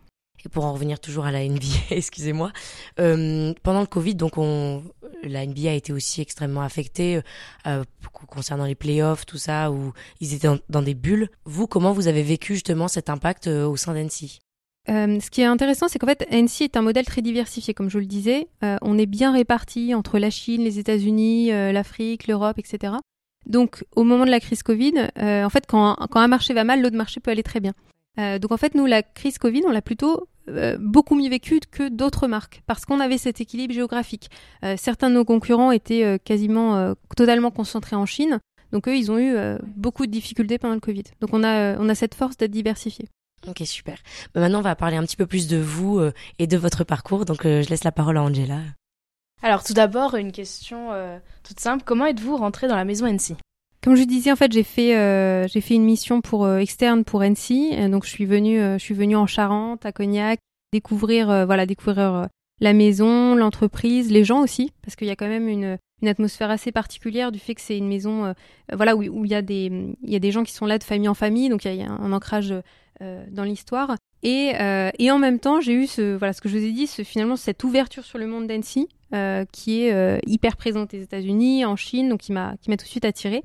Et 0.46 0.50
pour 0.50 0.66
en 0.66 0.74
revenir 0.74 1.00
toujours 1.00 1.26
à 1.26 1.32
la 1.32 1.48
NBA, 1.48 1.66
excusez-moi, 1.92 2.52
euh, 3.00 3.54
pendant 3.64 3.82
le 3.82 3.88
Covid, 3.88 4.16
donc 4.16 4.38
on, 4.38 4.84
la 5.24 5.46
NBA 5.46 5.70
a 5.70 5.74
été 5.74 5.94
aussi 5.94 6.22
extrêmement 6.22 6.62
affectée 6.62 7.22
euh, 7.68 7.84
concernant 8.28 8.66
les 8.66 8.76
playoffs, 8.76 9.26
tout 9.26 9.38
ça, 9.38 9.72
où 9.72 9.94
ils 10.20 10.34
étaient 10.34 10.50
dans, 10.70 10.82
des 10.82 10.96
bulles. 10.96 11.30
Vous, 11.46 11.68
comment 11.68 11.94
vous 11.94 12.08
avez 12.08 12.24
vécu 12.24 12.54
justement 12.56 12.88
cet 12.88 13.10
impact 13.10 13.48
euh, 13.48 13.66
au 13.66 13.78
sein 13.78 13.94
Euh, 13.94 15.20
ce 15.20 15.30
qui 15.30 15.42
est 15.42 15.46
intéressant, 15.46 15.88
c'est 15.88 16.00
qu'en 16.00 16.08
fait, 16.08 16.28
NC 16.30 16.64
est 16.64 16.78
un 16.78 16.82
modèle 16.82 17.06
très 17.06 17.22
diversifié, 17.22 17.74
comme 17.74 17.90
je 17.90 18.00
le 18.00 18.06
disais. 18.06 18.48
Euh, 18.64 18.78
on 18.82 18.98
est 18.98 19.06
bien 19.06 19.32
réparti 19.32 19.94
entre 19.94 20.20
la 20.20 20.30
Chine, 20.30 20.64
les 20.64 20.80
États-Unis, 20.80 21.54
euh, 21.54 21.72
l'Afrique, 21.72 22.28
l'Europe, 22.28 22.60
etc. 22.60 22.96
Donc, 23.46 23.84
au 23.96 24.04
moment 24.04 24.26
de 24.26 24.32
la 24.32 24.40
crise 24.40 24.64
Covid, 24.64 25.10
en 25.18 25.50
fait, 25.50 25.66
quand, 25.68 25.96
quand 26.10 26.20
un 26.20 26.28
marché 26.28 26.54
va 26.54 26.64
mal, 26.64 26.82
l'autre 26.82 26.96
marché 26.96 27.20
peut 27.20 27.32
aller 27.32 27.44
très 27.44 27.60
bien. 27.60 27.74
donc, 28.18 28.52
en 28.52 28.58
fait, 28.58 28.76
nous, 28.76 28.86
la 28.86 29.04
crise 29.04 29.38
Covid, 29.38 29.64
on 29.66 29.72
l'a 29.72 29.82
plutôt 29.82 30.28
beaucoup 30.80 31.16
mieux 31.16 31.30
vécue 31.30 31.60
que 31.72 31.90
d'autres 31.90 32.28
marques, 32.28 32.64
parce 32.68 32.86
qu'on 32.86 33.00
avait 33.00 33.18
cet 33.18 33.42
équilibre 33.42 33.74
géographique. 33.74 34.30
certains 34.78 35.10
de 35.10 35.16
nos 35.16 35.26
concurrents 35.26 35.72
étaient 35.72 36.20
quasiment 36.24 36.94
totalement 37.16 37.52
concentrés 37.52 37.96
en 37.96 38.06
Chine, 38.06 38.40
donc 38.72 38.88
eux, 38.88 38.96
ils 38.96 39.12
ont 39.12 39.20
eu 39.20 39.36
beaucoup 39.76 40.06
de 40.06 40.12
difficultés 40.12 40.58
pendant 40.58 40.76
le 40.76 40.80
Covid. 40.80 41.04
Donc, 41.22 41.32
on 41.34 41.44
a, 41.44 41.78
on 41.78 41.90
a 41.90 41.96
cette 41.96 42.16
force 42.16 42.38
d'être 42.38 42.52
diversifié. 42.52 43.08
Ok, 43.48 43.62
super. 43.66 43.98
Bah, 44.34 44.42
maintenant, 44.42 44.60
on 44.60 44.64
va 44.64 44.76
parler 44.76 44.98
un 44.98 45.04
petit 45.04 45.18
peu 45.18 45.26
plus 45.26 45.48
de 45.48 45.58
vous 45.58 46.00
euh, 46.00 46.14
et 46.40 46.48
de 46.48 46.58
votre 46.58 46.84
parcours. 46.84 47.26
Donc, 47.26 47.46
euh, 47.46 47.62
je 47.62 47.70
laisse 47.70 47.84
la 47.84 47.92
parole 47.92 48.18
à 48.18 48.24
Angela. 48.24 48.60
Alors, 49.44 49.64
tout 49.64 49.74
d'abord, 49.74 50.16
une 50.16 50.32
question 50.32 50.94
euh, 50.94 51.20
toute 51.44 51.60
simple. 51.60 51.84
Comment 51.86 52.06
êtes-vous 52.06 52.38
rentrée 52.38 52.70
dans 52.70 52.78
la 52.78 52.86
maison 52.86 53.06
NC 53.06 53.36
Comme 53.84 53.96
je 53.96 54.04
disais, 54.04 54.32
en 54.32 54.38
fait, 54.38 54.52
j'ai 54.52 54.64
fait, 54.64 55.48
j'ai 55.50 55.62
fait 55.62 55.76
une 55.76 55.84
mission 55.84 56.22
pour 56.22 56.50
externe 56.50 57.04
pour 57.04 57.22
NC. 57.24 57.90
donc, 57.90 58.06
je 58.06 58.10
suis 58.10 58.26
venue, 58.26 58.58
je 58.58 58.78
suis 58.80 58.96
venue 58.96 59.18
en 59.18 59.28
Charente, 59.28 59.86
à 59.86 59.92
Cognac, 59.92 60.40
découvrir, 60.72 61.46
voilà, 61.46 61.66
découvrir 61.66 62.30
la 62.62 62.74
maison, 62.74 63.36
l'entreprise, 63.36 64.10
les 64.10 64.24
gens 64.24 64.42
aussi, 64.42 64.72
parce 64.82 64.96
qu'il 64.96 65.08
y 65.08 65.12
a 65.12 65.18
quand 65.18 65.28
même 65.28 65.50
une, 65.50 65.78
une 66.02 66.08
atmosphère 66.08 66.50
assez 66.50 66.72
particulière 66.72 67.34
du 67.34 67.40
fait 67.40 67.54
que 67.54 67.62
c'est 67.62 67.78
une 67.78 67.90
maison, 67.90 68.34
voilà, 68.72 68.96
où, 68.96 69.26
il 69.26 69.32
y 69.32 69.36
a 69.36 69.42
des, 69.42 69.70
il 70.04 70.10
y 70.10 70.16
a 70.16 70.20
des 70.20 70.32
gens 70.32 70.44
qui 70.44 70.54
sont 70.54 70.66
là 70.66 70.78
de 70.78 70.84
famille 70.86 71.10
en 71.10 71.14
famille, 71.14 71.50
donc 71.50 71.66
il 71.66 71.76
y 71.76 71.84
a, 71.84 71.92
un 71.92 72.14
ancrage 72.14 72.54
euh, 73.02 73.26
dans 73.32 73.44
l'histoire. 73.44 73.96
Et, 74.22 74.54
euh, 74.62 74.92
et, 75.00 75.10
en 75.10 75.18
même 75.18 75.40
temps, 75.40 75.60
j'ai 75.60 75.74
eu 75.74 75.88
ce, 75.88 76.16
voilà, 76.16 76.32
ce 76.32 76.42
que 76.42 76.48
je 76.48 76.58
vous 76.58 76.64
ai 76.64 76.72
dit, 76.72 76.86
ce, 76.86 77.04
finalement 77.04 77.36
cette 77.36 77.64
ouverture 77.64 78.06
sur 78.06 78.20
le 78.20 78.28
monde 78.28 78.46
d'Annecy, 78.46 78.88
euh, 79.14 79.46
qui 79.52 79.84
est 79.84 80.20
hyper 80.26 80.58
présente 80.58 80.94
aux 80.94 80.98
États-Unis, 80.98 81.66
en 81.66 81.76
Chine, 81.76 82.10
donc 82.10 82.22
qui 82.22 82.32
m'a 82.32 82.56
tout 82.66 82.76
de 82.76 82.82
suite 82.82 83.06
attirée. 83.06 83.44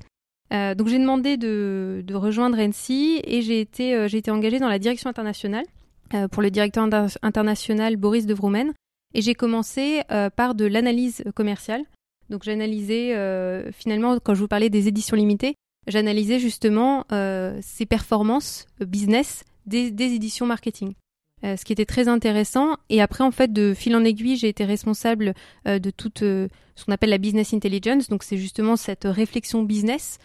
donc 0.51 0.87
j'ai 0.87 0.99
demandé 0.99 1.37
de, 1.37 2.03
rejoindre 2.13 2.59
Annecy 2.59 3.21
et 3.23 3.41
j'ai 3.41 3.61
été 3.61 4.07
j'ai 4.07 4.17
été 4.17 4.31
engagée 4.31 4.59
dans 4.59 4.69
la 4.69 4.79
direction 4.79 5.09
internationale 5.09 5.65
pour 6.31 6.41
le 6.41 6.49
directeur 6.49 6.87
international 7.21 7.97
Boris 7.97 8.25
de 8.25 8.33
Vromen 8.33 8.73
et 9.13 9.21
j'ai 9.21 9.35
commencé 9.35 10.01
par 10.35 10.55
de 10.55 10.65
l'analyse 10.65 11.23
commerciale. 11.35 11.83
Donc 12.29 12.43
j'ai 12.43 12.51
analysé 12.51 13.13
finalement 13.71 14.17
quand 14.19 14.33
je 14.33 14.39
vous 14.39 14.47
parlais 14.47 14.69
des 14.69 14.87
éditions 14.87 15.15
limitées, 15.15 15.55
j'analysais 15.89 16.39
justement 16.39 17.05
euh, 17.11 17.57
ces 17.61 17.85
performances 17.85 18.67
euh, 18.81 18.85
business 18.85 19.43
des, 19.65 19.87
éditions 19.87 20.45
marketing. 20.45 20.93
Euh, 21.45 21.55
ce 21.55 21.63
qui 21.63 21.71
était 21.71 21.85
très 21.85 22.07
intéressant. 22.07 22.75
Et 22.89 23.01
après, 23.01 23.23
en 23.23 23.31
fait, 23.31 23.53
de 23.53 23.73
fil 23.73 23.95
en 23.95 24.03
aiguille, 24.03 24.35
j'ai 24.35 24.49
été 24.49 24.65
responsable 24.65 25.33
de 25.65 25.89
toute 25.89 26.19
ce 26.19 26.49
qu'on 26.85 26.91
appelle 26.91 27.11
la 27.11 27.17
business 27.17 27.53
intelligence. 27.53 28.09
Donc, 28.09 28.23
c'est 28.23 28.37
justement 28.37 28.75
cette 28.75 29.05
réflexion 29.05 29.63
business 29.63 30.17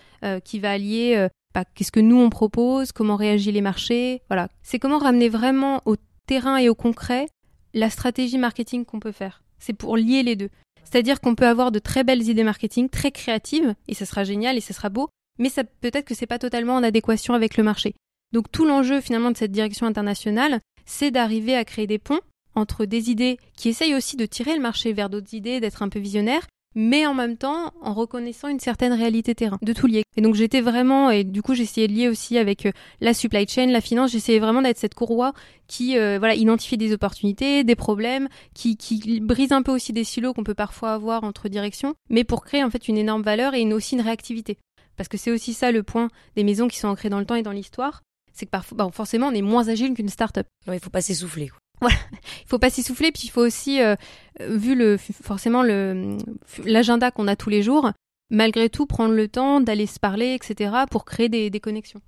qui 0.44 0.58
va 0.58 0.72
allier 0.72 1.28
bah, 1.54 1.64
qu'est-ce 1.74 1.92
que 1.92 2.00
nous 2.00 2.18
on 2.18 2.30
propose, 2.30 2.90
comment 2.90 3.14
réagissent 3.14 3.54
les 3.54 3.60
marchés. 3.60 4.22
Voilà, 4.28 4.48
c'est 4.62 4.80
comment 4.80 4.98
ramener 4.98 5.28
vraiment 5.28 5.82
au 5.86 5.94
terrain 6.26 6.56
et 6.56 6.68
au 6.68 6.74
concret 6.74 7.28
la 7.74 7.90
stratégie 7.90 8.38
marketing 8.38 8.84
qu'on 8.84 9.00
peut 9.00 9.12
faire. 9.12 9.42
C'est 9.58 9.72
pour 9.72 9.96
lier 9.96 10.22
les 10.22 10.36
deux. 10.36 10.50
C'est-à-dire 10.82 11.20
qu'on 11.20 11.34
peut 11.34 11.46
avoir 11.46 11.72
de 11.72 11.78
très 11.78 12.04
belles 12.04 12.28
idées 12.28 12.44
marketing, 12.44 12.88
très 12.88 13.10
créatives, 13.10 13.74
et 13.88 13.94
ce 13.94 14.04
sera 14.04 14.24
génial 14.24 14.56
et 14.56 14.60
ce 14.60 14.72
sera 14.72 14.88
beau, 14.88 15.08
mais 15.38 15.50
peut-être 15.80 16.04
que 16.04 16.14
c'est 16.14 16.26
pas 16.26 16.38
totalement 16.38 16.74
en 16.74 16.82
adéquation 16.82 17.34
avec 17.34 17.56
le 17.56 17.64
marché. 17.64 17.94
Donc 18.32 18.50
tout 18.50 18.64
l'enjeu 18.64 19.00
finalement 19.00 19.30
de 19.30 19.36
cette 19.36 19.52
direction 19.52 19.86
internationale, 19.86 20.60
c'est 20.86 21.10
d'arriver 21.10 21.56
à 21.56 21.64
créer 21.64 21.86
des 21.86 21.98
ponts 21.98 22.20
entre 22.54 22.84
des 22.84 23.10
idées 23.10 23.38
qui 23.56 23.68
essayent 23.68 23.94
aussi 23.94 24.16
de 24.16 24.26
tirer 24.26 24.54
le 24.54 24.60
marché 24.60 24.92
vers 24.92 25.10
d'autres 25.10 25.34
idées, 25.34 25.60
d'être 25.60 25.82
un 25.82 25.88
peu 25.88 25.98
visionnaires, 25.98 26.46
mais 26.74 27.06
en 27.06 27.14
même 27.14 27.36
temps 27.36 27.72
en 27.80 27.94
reconnaissant 27.94 28.48
une 28.48 28.60
certaine 28.60 28.92
réalité 28.92 29.34
terrain, 29.34 29.58
de 29.62 29.72
tout 29.72 29.86
lier. 29.86 30.02
Et 30.16 30.20
donc 30.20 30.34
j'étais 30.34 30.60
vraiment, 30.60 31.10
et 31.10 31.24
du 31.24 31.42
coup 31.42 31.54
j'essayais 31.54 31.88
de 31.88 31.92
lier 31.92 32.08
aussi 32.08 32.36
avec 32.38 32.66
euh, 32.66 32.72
la 33.00 33.14
supply 33.14 33.46
chain, 33.46 33.66
la 33.66 33.80
finance, 33.80 34.10
j'essayais 34.10 34.38
vraiment 34.38 34.62
d'être 34.62 34.78
cette 34.78 34.94
courroie 34.94 35.32
qui 35.66 35.96
euh, 35.96 36.18
voilà 36.18 36.34
identifie 36.34 36.76
des 36.76 36.92
opportunités, 36.92 37.64
des 37.64 37.76
problèmes, 37.76 38.28
qui, 38.54 38.76
qui 38.76 39.20
brise 39.20 39.52
un 39.52 39.62
peu 39.62 39.72
aussi 39.72 39.92
des 39.92 40.04
silos 40.04 40.34
qu'on 40.34 40.44
peut 40.44 40.54
parfois 40.54 40.92
avoir 40.92 41.24
entre 41.24 41.48
directions, 41.48 41.94
mais 42.10 42.24
pour 42.24 42.44
créer 42.44 42.64
en 42.64 42.70
fait 42.70 42.88
une 42.88 42.98
énorme 42.98 43.22
valeur 43.22 43.54
et 43.54 43.60
une, 43.60 43.72
aussi 43.72 43.94
une 43.94 44.02
réactivité. 44.02 44.58
Parce 44.96 45.08
que 45.08 45.16
c'est 45.16 45.32
aussi 45.32 45.54
ça 45.54 45.72
le 45.72 45.82
point 45.82 46.08
des 46.36 46.44
maisons 46.44 46.68
qui 46.68 46.78
sont 46.78 46.88
ancrées 46.88 47.08
dans 47.08 47.18
le 47.18 47.26
temps 47.26 47.34
et 47.34 47.42
dans 47.42 47.50
l'histoire. 47.50 48.02
C'est 48.34 48.46
que 48.46 48.50
parfois, 48.50 48.76
bah, 48.76 48.90
forcément, 48.92 49.28
on 49.28 49.32
est 49.32 49.42
moins 49.42 49.68
agile 49.68 49.94
qu'une 49.94 50.08
start-up. 50.08 50.46
il 50.66 50.80
faut 50.80 50.90
pas 50.90 51.00
s'essouffler. 51.00 51.50
Voilà, 51.80 51.96
il 52.42 52.48
faut 52.48 52.58
pas 52.58 52.70
s'essouffler, 52.70 53.10
puis 53.10 53.22
il 53.24 53.30
faut 53.30 53.40
aussi, 53.40 53.82
euh, 53.82 53.96
vu 54.40 54.74
le 54.74 54.96
forcément 54.96 55.62
le 55.62 56.16
l'agenda 56.64 57.10
qu'on 57.10 57.26
a 57.26 57.34
tous 57.34 57.50
les 57.50 57.62
jours, 57.62 57.90
malgré 58.30 58.70
tout 58.70 58.86
prendre 58.86 59.14
le 59.14 59.28
temps 59.28 59.60
d'aller 59.60 59.86
se 59.86 59.98
parler, 59.98 60.34
etc., 60.34 60.72
pour 60.90 61.04
créer 61.04 61.28
des, 61.28 61.50
des 61.50 61.60
connexions. 61.60 62.00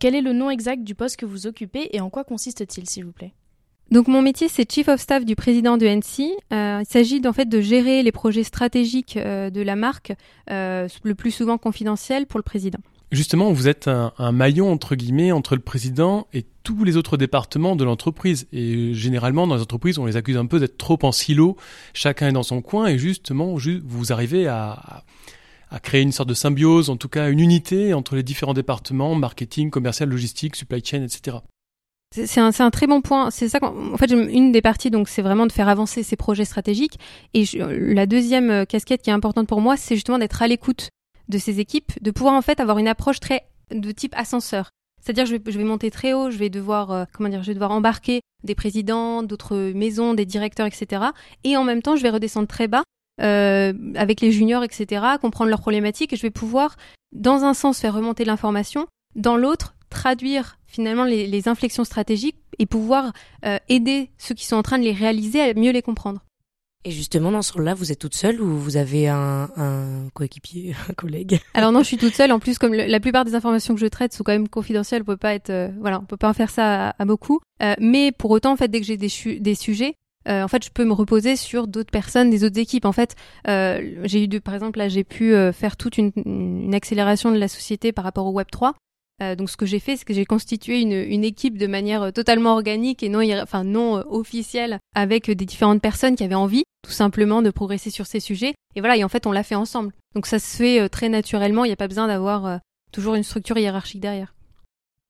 Quel 0.00 0.14
est 0.14 0.20
le 0.20 0.32
nom 0.32 0.50
exact 0.50 0.84
du 0.84 0.94
poste 0.94 1.16
que 1.16 1.26
vous 1.26 1.46
occupez 1.46 1.88
et 1.96 2.00
en 2.00 2.10
quoi 2.10 2.24
consiste-t-il, 2.24 2.88
s'il 2.88 3.04
vous 3.04 3.12
plaît? 3.12 3.32
Donc 3.90 4.08
mon 4.08 4.22
métier 4.22 4.48
c'est 4.48 4.70
Chief 4.70 4.88
of 4.88 5.00
Staff 5.00 5.24
du 5.24 5.36
président 5.36 5.76
de 5.76 5.86
NC. 5.86 6.32
Euh, 6.52 6.80
il 6.80 6.86
s'agit 6.86 7.20
en 7.26 7.32
fait 7.32 7.48
de 7.48 7.60
gérer 7.60 8.02
les 8.02 8.12
projets 8.12 8.42
stratégiques 8.42 9.16
euh, 9.16 9.50
de 9.50 9.60
la 9.60 9.76
marque, 9.76 10.14
euh, 10.50 10.88
le 11.02 11.14
plus 11.14 11.30
souvent 11.30 11.58
confidentiels 11.58 12.26
pour 12.26 12.38
le 12.38 12.42
président. 12.42 12.80
Justement, 13.14 13.52
vous 13.52 13.68
êtes 13.68 13.86
un, 13.86 14.32
maillon 14.32 14.72
entre 14.72 14.96
guillemets 14.96 15.30
entre 15.30 15.54
le 15.54 15.60
président 15.60 16.26
et 16.32 16.44
tous 16.64 16.82
les 16.82 16.96
autres 16.96 17.16
départements 17.16 17.76
de 17.76 17.84
l'entreprise. 17.84 18.48
Et 18.52 18.92
généralement, 18.92 19.46
dans 19.46 19.54
les 19.54 19.62
entreprises, 19.62 19.98
on 19.98 20.06
les 20.06 20.16
accuse 20.16 20.36
un 20.36 20.46
peu 20.46 20.58
d'être 20.58 20.76
trop 20.78 20.98
en 21.02 21.12
silo. 21.12 21.56
Chacun 21.92 22.28
est 22.28 22.32
dans 22.32 22.42
son 22.42 22.60
coin 22.60 22.86
et 22.86 22.98
justement, 22.98 23.54
vous 23.54 24.12
arrivez 24.12 24.48
à, 24.48 25.04
à 25.70 25.78
créer 25.78 26.02
une 26.02 26.10
sorte 26.10 26.28
de 26.28 26.34
symbiose, 26.34 26.90
en 26.90 26.96
tout 26.96 27.08
cas 27.08 27.30
une 27.30 27.38
unité 27.40 27.94
entre 27.94 28.16
les 28.16 28.24
différents 28.24 28.52
départements, 28.52 29.14
marketing, 29.14 29.70
commercial, 29.70 30.08
logistique, 30.08 30.56
supply 30.56 30.84
chain, 30.84 31.04
etc. 31.04 31.38
C'est 32.10 32.40
un, 32.40 32.70
très 32.70 32.86
bon 32.86 33.00
point. 33.00 33.30
C'est 33.30 33.48
ça. 33.48 33.58
En 33.62 33.96
fait, 33.96 34.10
une 34.10 34.52
des 34.52 34.62
parties, 34.62 34.90
donc, 34.90 35.08
c'est 35.08 35.22
vraiment 35.22 35.46
de 35.46 35.52
faire 35.52 35.68
avancer 35.68 36.02
ces 36.02 36.16
projets 36.16 36.44
stratégiques. 36.44 36.98
Et 37.32 37.44
la 37.54 38.06
deuxième 38.06 38.50
euh, 38.50 38.64
casquette 38.64 39.02
qui 39.02 39.10
est 39.10 39.12
importante 39.12 39.48
pour 39.48 39.60
moi, 39.60 39.76
c'est 39.76 39.96
justement 39.96 40.18
d'être 40.18 40.40
à 40.40 40.46
l'écoute 40.46 40.90
de 41.28 41.38
ces 41.38 41.60
équipes, 41.60 41.92
de 42.02 42.10
pouvoir 42.10 42.34
en 42.34 42.42
fait 42.42 42.60
avoir 42.60 42.78
une 42.78 42.88
approche 42.88 43.20
très 43.20 43.44
de 43.70 43.90
type 43.92 44.14
ascenseur. 44.16 44.70
C'est-à-dire, 45.00 45.26
je 45.26 45.36
vais, 45.36 45.52
je 45.52 45.58
vais 45.58 45.64
monter 45.64 45.90
très 45.90 46.14
haut, 46.14 46.30
je 46.30 46.38
vais 46.38 46.48
devoir, 46.48 46.90
euh, 46.90 47.04
comment 47.12 47.28
dire, 47.28 47.42
je 47.42 47.48
vais 47.48 47.54
devoir 47.54 47.72
embarquer 47.72 48.20
des 48.42 48.54
présidents, 48.54 49.22
d'autres 49.22 49.72
maisons, 49.74 50.14
des 50.14 50.24
directeurs, 50.24 50.66
etc. 50.66 51.02
Et 51.44 51.56
en 51.56 51.64
même 51.64 51.82
temps, 51.82 51.96
je 51.96 52.02
vais 52.02 52.10
redescendre 52.10 52.48
très 52.48 52.68
bas 52.68 52.84
euh, 53.20 53.72
avec 53.96 54.20
les 54.20 54.32
juniors, 54.32 54.64
etc. 54.64 55.04
Comprendre 55.20 55.50
leurs 55.50 55.60
problématiques 55.60 56.12
et 56.12 56.16
je 56.16 56.22
vais 56.22 56.30
pouvoir, 56.30 56.76
dans 57.12 57.44
un 57.44 57.54
sens, 57.54 57.80
faire 57.80 57.94
remonter 57.94 58.24
l'information, 58.24 58.86
dans 59.14 59.36
l'autre, 59.36 59.74
traduire 59.90 60.58
finalement 60.66 61.04
les, 61.04 61.48
inflexions 61.48 61.84
stratégiques 61.84 62.36
et 62.58 62.66
pouvoir 62.66 63.12
euh, 63.44 63.58
aider 63.68 64.10
ceux 64.18 64.34
qui 64.34 64.46
sont 64.46 64.56
en 64.56 64.62
train 64.62 64.78
de 64.78 64.84
les 64.84 64.92
réaliser 64.92 65.40
à 65.40 65.54
mieux 65.54 65.70
les 65.70 65.82
comprendre. 65.82 66.22
Et 66.86 66.90
justement, 66.90 67.32
dans 67.32 67.40
ce 67.40 67.52
rôle-là, 67.54 67.72
vous 67.72 67.92
êtes 67.92 67.98
toute 67.98 68.14
seule 68.14 68.42
ou 68.42 68.58
vous 68.58 68.76
avez 68.76 69.08
un, 69.08 69.48
coéquipier, 70.12 70.74
un 70.90 70.92
collègue? 70.92 71.40
Alors 71.54 71.72
non, 71.72 71.80
je 71.80 71.86
suis 71.86 71.96
toute 71.96 72.14
seule. 72.14 72.30
En 72.30 72.38
plus, 72.38 72.58
comme 72.58 72.74
la 72.74 73.00
plupart 73.00 73.24
des 73.24 73.34
informations 73.34 73.74
que 73.74 73.80
je 73.80 73.86
traite 73.86 74.12
sont 74.12 74.22
quand 74.22 74.32
même 74.32 74.48
confidentielles, 74.48 75.02
on 75.02 75.06
peut 75.06 75.16
pas 75.16 75.34
être, 75.34 75.50
euh, 75.50 75.70
voilà, 75.80 75.98
on 76.00 76.04
peut 76.04 76.18
pas 76.18 76.28
en 76.28 76.34
faire 76.34 76.50
ça 76.50 76.90
à, 76.90 77.04
beaucoup. 77.06 77.40
Euh, 77.62 77.74
mais 77.80 78.12
pour 78.12 78.30
autant, 78.30 78.52
en 78.52 78.56
fait, 78.56 78.68
dès 78.68 78.80
que 78.80 78.86
j'ai 78.86 78.98
des, 78.98 79.10
des 79.40 79.54
sujets, 79.54 79.94
en 80.26 80.48
fait, 80.48 80.64
je 80.64 80.70
peux 80.70 80.86
me 80.86 80.94
reposer 80.94 81.36
sur 81.36 81.66
d'autres 81.68 81.90
personnes, 81.90 82.30
des 82.30 82.44
autres 82.44 82.58
équipes. 82.58 82.86
En 82.86 82.92
fait, 82.92 83.14
j'ai 83.46 84.24
eu, 84.24 84.40
par 84.40 84.54
exemple, 84.54 84.78
là, 84.78 84.88
j'ai 84.88 85.04
pu 85.04 85.34
faire 85.52 85.76
toute 85.76 85.98
une, 85.98 86.12
une, 86.16 86.74
accélération 86.74 87.30
de 87.30 87.36
la 87.36 87.48
société 87.48 87.92
par 87.92 88.04
rapport 88.04 88.26
au 88.26 88.32
Web 88.32 88.46
3. 88.50 88.74
Euh, 89.22 89.36
donc 89.36 89.48
ce 89.48 89.56
que 89.56 89.66
j'ai 89.66 89.78
fait, 89.78 89.96
c'est 89.96 90.04
que 90.04 90.14
j'ai 90.14 90.24
constitué 90.24 90.80
une, 90.80 90.92
une, 90.92 91.24
équipe 91.24 91.56
de 91.56 91.66
manière 91.66 92.02
euh, 92.02 92.10
totalement 92.10 92.52
organique 92.52 93.02
et 93.02 93.08
non, 93.08 93.20
enfin 93.40 93.62
non 93.62 93.98
euh, 93.98 94.02
officielle, 94.08 94.80
avec 94.94 95.30
des 95.30 95.44
différentes 95.44 95.80
personnes 95.80 96.16
qui 96.16 96.24
avaient 96.24 96.34
envie, 96.34 96.64
tout 96.82 96.90
simplement, 96.90 97.40
de 97.40 97.50
progresser 97.50 97.90
sur 97.90 98.06
ces 98.06 98.18
sujets. 98.18 98.54
Et 98.74 98.80
voilà, 98.80 98.96
et 98.96 99.04
en 99.04 99.08
fait, 99.08 99.26
on 99.26 99.32
l'a 99.32 99.44
fait 99.44 99.54
ensemble. 99.54 99.92
Donc 100.14 100.26
ça 100.26 100.38
se 100.38 100.56
fait 100.56 100.88
très 100.88 101.08
naturellement. 101.08 101.64
Il 101.64 101.68
n'y 101.68 101.74
a 101.74 101.76
pas 101.76 101.86
besoin 101.86 102.08
d'avoir 102.08 102.58
toujours 102.92 103.14
une 103.14 103.22
structure 103.22 103.56
hiérarchique 103.56 104.00
derrière. 104.00 104.34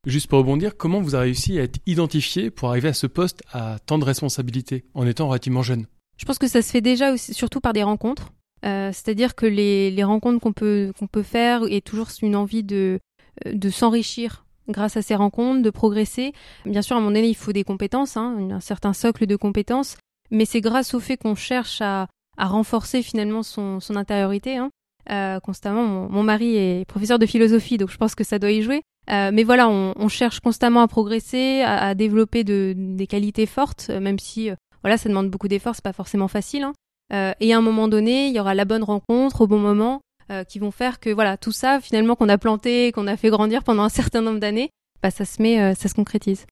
Juste 0.06 0.26
pour 0.26 0.38
rebondir, 0.38 0.76
comment 0.76 1.00
vous 1.00 1.14
avez 1.14 1.24
réussi 1.24 1.58
à 1.58 1.62
être 1.62 1.78
identifié 1.86 2.50
pour 2.50 2.68
arriver 2.68 2.88
à 2.88 2.92
ce 2.92 3.06
poste 3.06 3.42
à 3.52 3.78
tant 3.86 3.98
de 3.98 4.04
responsabilités 4.04 4.84
en 4.92 5.06
étant 5.06 5.28
relativement 5.28 5.62
jeune? 5.62 5.86
Je 6.18 6.26
pense 6.26 6.38
que 6.38 6.46
ça 6.46 6.60
se 6.60 6.70
fait 6.70 6.82
déjà 6.82 7.10
aussi, 7.10 7.32
surtout 7.32 7.60
par 7.60 7.72
des 7.72 7.82
rencontres. 7.82 8.32
C'est-à-dire 8.62 9.34
que 9.34 9.46
les, 9.46 9.90
les 9.90 10.04
rencontres 10.04 10.40
qu'on 10.40 10.52
peut 10.54 10.92
qu'on 10.98 11.06
peut 11.06 11.22
faire 11.22 11.62
et 11.68 11.82
toujours 11.82 12.08
une 12.22 12.36
envie 12.36 12.64
de 12.64 12.98
de 13.46 13.70
s'enrichir 13.70 14.44
grâce 14.68 14.96
à 14.96 15.02
ces 15.02 15.14
rencontres, 15.14 15.62
de 15.62 15.70
progresser. 15.70 16.32
Bien 16.64 16.82
sûr, 16.82 16.96
à 16.96 17.00
mon 17.00 17.14
avis, 17.14 17.28
il 17.28 17.36
faut 17.36 17.52
des 17.52 17.64
compétences, 17.64 18.16
hein, 18.16 18.36
un 18.50 18.60
certain 18.60 18.92
socle 18.92 19.26
de 19.26 19.36
compétences, 19.36 19.96
mais 20.30 20.44
c'est 20.44 20.60
grâce 20.60 20.94
au 20.94 21.00
fait 21.00 21.16
qu'on 21.16 21.34
cherche 21.34 21.80
à, 21.80 22.08
renforcer 22.36 23.02
finalement 23.02 23.42
son, 23.42 23.78
intériorité. 23.94 24.56
Hein. 24.56 24.70
Euh, 25.10 25.38
constamment, 25.38 26.08
mon, 26.08 26.22
mari 26.22 26.56
est 26.56 26.84
professeur 26.86 27.18
de 27.18 27.26
philosophie, 27.26 27.76
donc 27.76 27.90
je 27.90 27.96
pense 27.96 28.14
que 28.14 28.24
ça 28.24 28.38
doit 28.38 28.50
y 28.50 28.62
jouer. 28.62 28.82
mais 29.08 29.44
voilà, 29.44 29.68
on, 29.68 30.08
cherche 30.08 30.40
constamment 30.40 30.80
à 30.80 30.88
progresser, 30.88 31.62
à, 31.62 31.94
développer 31.94 32.42
de, 32.42 32.74
des 32.76 33.06
qualités 33.06 33.46
fortes, 33.46 33.90
même 33.90 34.18
si 34.18 34.50
voilà, 34.82 34.96
ça 34.96 35.08
demande 35.08 35.30
beaucoup 35.30 35.48
d'efforts, 35.48 35.74
c'est 35.74 35.84
pas 35.84 35.92
forcément 35.92 36.28
facile. 36.28 36.64
Hein. 36.64 37.34
et 37.38 37.52
à 37.52 37.58
un 37.58 37.60
moment 37.60 37.86
donné, 37.86 38.28
il 38.28 38.34
y 38.34 38.40
aura 38.40 38.54
la 38.54 38.64
bonne 38.64 38.82
rencontre 38.82 39.42
au 39.42 39.46
bon 39.46 39.58
moment 39.58 40.00
qui 40.48 40.58
vont 40.58 40.70
faire 40.70 41.00
que 41.00 41.10
voilà, 41.10 41.36
tout 41.36 41.52
ça 41.52 41.80
finalement 41.80 42.16
qu'on 42.16 42.28
a 42.28 42.38
planté, 42.38 42.92
qu'on 42.92 43.06
a 43.06 43.16
fait 43.16 43.30
grandir 43.30 43.62
pendant 43.62 43.82
un 43.82 43.88
certain 43.88 44.22
nombre 44.22 44.40
d'années, 44.40 44.70
bah, 45.02 45.10
ça 45.10 45.24
se 45.24 45.42
met, 45.42 45.74
ça 45.74 45.88
se 45.88 45.94
concrétise. 45.94 46.46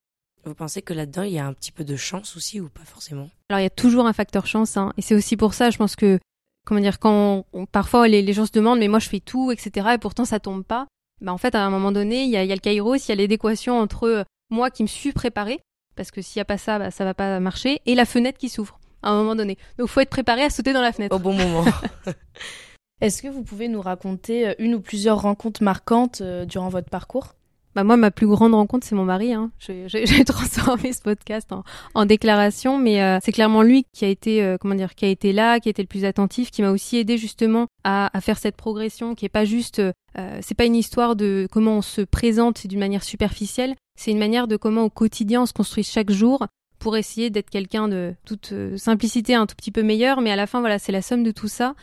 Vous 0.45 0.55
pensez 0.55 0.83
que 0.83 0.93
là-dedans, 0.93 1.23
il 1.23 1.33
y 1.33 1.39
a 1.39 1.47
un 1.47 1.53
petit 1.53 1.71
peu 1.71 1.85
de 1.85 1.95
chance 1.95 2.37
aussi 2.37 2.61
ou 2.61 2.69
pas 2.69 2.85
forcément? 2.85 3.31
Alors, 3.49 3.61
il 3.61 3.63
y 3.63 3.67
a 3.67 3.71
toujours 3.71 4.07
un 4.07 4.13
facteur 4.13 4.47
chance. 4.47 4.77
Hein, 4.77 4.93
et 4.97 5.03
c'est 5.03 5.15
aussi 5.15 5.37
pour 5.37 5.55
ça, 5.55 5.71
je 5.71 5.79
pense 5.79 5.95
que, 5.95 6.19
comment 6.67 6.81
dire, 6.81 6.99
quand 6.99 7.47
parfois 7.71 8.09
les, 8.09 8.33
gens 8.33 8.47
se 8.47 8.53
demandent, 8.53 8.81
mais 8.81 8.89
moi 8.89 8.99
je 8.99 9.09
fais 9.09 9.21
tout, 9.21 9.53
etc. 9.53 9.91
Et 9.95 9.99
pourtant 9.99 10.25
ça 10.25 10.41
tombe 10.41 10.65
pas. 10.65 10.87
Bah, 11.21 11.33
en 11.33 11.39
fait, 11.39 11.55
à 11.55 11.65
un 11.65 11.71
moment 11.71 11.93
donné, 11.93 12.25
il 12.25 12.31
y 12.31 12.37
a, 12.37 12.45
le 12.45 12.57
kairos, 12.57 12.97
il 12.97 13.09
y 13.09 13.13
a 13.13 13.15
l'équation 13.15 13.79
entre 13.79 14.09
euh, 14.09 14.25
moi 14.51 14.71
qui 14.71 14.83
me 14.83 14.89
suis 14.89 15.13
préparé, 15.13 15.61
parce 15.95 16.11
que 16.11 16.21
s'il 16.21 16.41
n'y 16.41 16.43
a 16.43 16.47
pas 16.47 16.59
ça, 16.59 16.81
bah, 16.81 16.91
ça 16.91 17.05
va 17.05 17.15
pas 17.15 17.39
marcher, 17.39 17.81
et 17.87 17.95
la 17.95 18.05
fenêtre 18.05 18.39
qui 18.39 18.49
s'ouvre 18.49 18.81
à 19.05 19.11
un 19.11 19.17
moment 19.17 19.37
donné. 19.37 19.59
Donc, 19.79 19.89
faut 19.89 20.01
être 20.01 20.11
préparé 20.11 20.43
à 20.43 20.51
sauter 20.51 20.73
dans 20.73 20.83
la 20.83 20.93
fenêtre. 20.93 21.15
Au 21.15 21.21
bon 21.21 21.35
moment. 21.35 21.65
Est-ce 23.03 23.21
que 23.21 23.27
vous 23.27 23.43
pouvez 23.43 23.67
nous 23.67 23.81
raconter 23.81 24.49
euh, 24.49 24.55
une 24.61 24.77
ou 24.77 24.81
plusieurs 24.81 25.21
rencontres 25.21 25.63
marquantes 25.63 26.21
euh, 26.21 26.45
durant 26.45 26.69
votre 26.69 26.89
parcours? 26.89 27.35
Bah 27.75 27.85
moi, 27.85 27.97
ma 27.97 28.11
plus 28.11 28.27
grande 28.27 28.55
rencontre, 28.55 28.87
c'est 28.87 28.95
mon 28.95 29.05
mari. 29.05 29.33
Hein. 29.33 29.51
J'ai 29.59 30.25
transformé 30.25 30.93
ce 30.93 31.01
podcast 31.01 31.53
en, 31.53 31.65
en 31.95 32.05
déclaration, 32.05 32.79
mais 32.79 33.03
euh, 33.03 33.19
c'est 33.23 33.33
clairement 33.33 33.63
lui 33.63 33.87
qui 33.93 34.05
a 34.05 34.09
été, 34.09 34.43
euh, 34.43 34.59
comment 34.61 34.75
dire, 34.75 34.95
qui 34.95 35.07
a 35.07 35.09
été 35.09 35.33
là, 35.33 35.59
qui 35.59 35.69
a 35.69 35.71
été 35.71 35.83
le 35.83 35.89
plus 35.89 36.05
attentif, 36.05 36.51
qui 36.51 36.61
m'a 36.61 36.71
aussi 36.71 36.99
aidé 36.99 37.17
justement 37.17 37.67
à, 37.85 38.17
à, 38.17 38.21
faire 38.21 38.39
cette 38.39 38.57
progression, 38.57 39.15
qui 39.15 39.25
est 39.25 39.31
pas 39.31 39.47
juste, 39.47 39.79
euh, 39.79 40.39
c'est 40.43 40.57
pas 40.57 40.67
une 40.67 40.77
histoire 40.77 41.17
de 41.17 41.49
comment 41.51 41.79
on 41.79 41.83
se 41.83 42.03
présente 42.03 42.67
d'une 42.67 42.81
manière 42.81 43.05
superficielle, 43.05 43.75
c'est 43.99 44.11
une 44.11 44.19
manière 44.19 44.49
de 44.49 44.57
comment 44.57 44.85
au 44.85 44.91
quotidien 44.91 45.43
on 45.43 45.47
se 45.47 45.55
construit 45.55 45.85
chaque 45.85 46.11
jour 46.11 46.47
pour 46.83 46.97
essayer 46.97 47.31
d'être 47.31 47.49
quelqu'un 47.49 47.89
de 47.89 48.15
toute 48.25 48.53
simplicité 48.77 49.35
un 49.35 49.47
tout 49.47 49.55
petit 49.55 49.71
peu 49.71 49.83
meilleur, 49.83 50.21
mais 50.21 50.33
à 50.33 50.37
la 50.37 50.47
fin, 50.47 50.61
voilà, 50.61 50.79
c'est 50.79 50.93
la 50.93 51.03
somme 51.03 51.23
de 51.23 51.31
tout 51.31 51.49
ça 51.49 51.75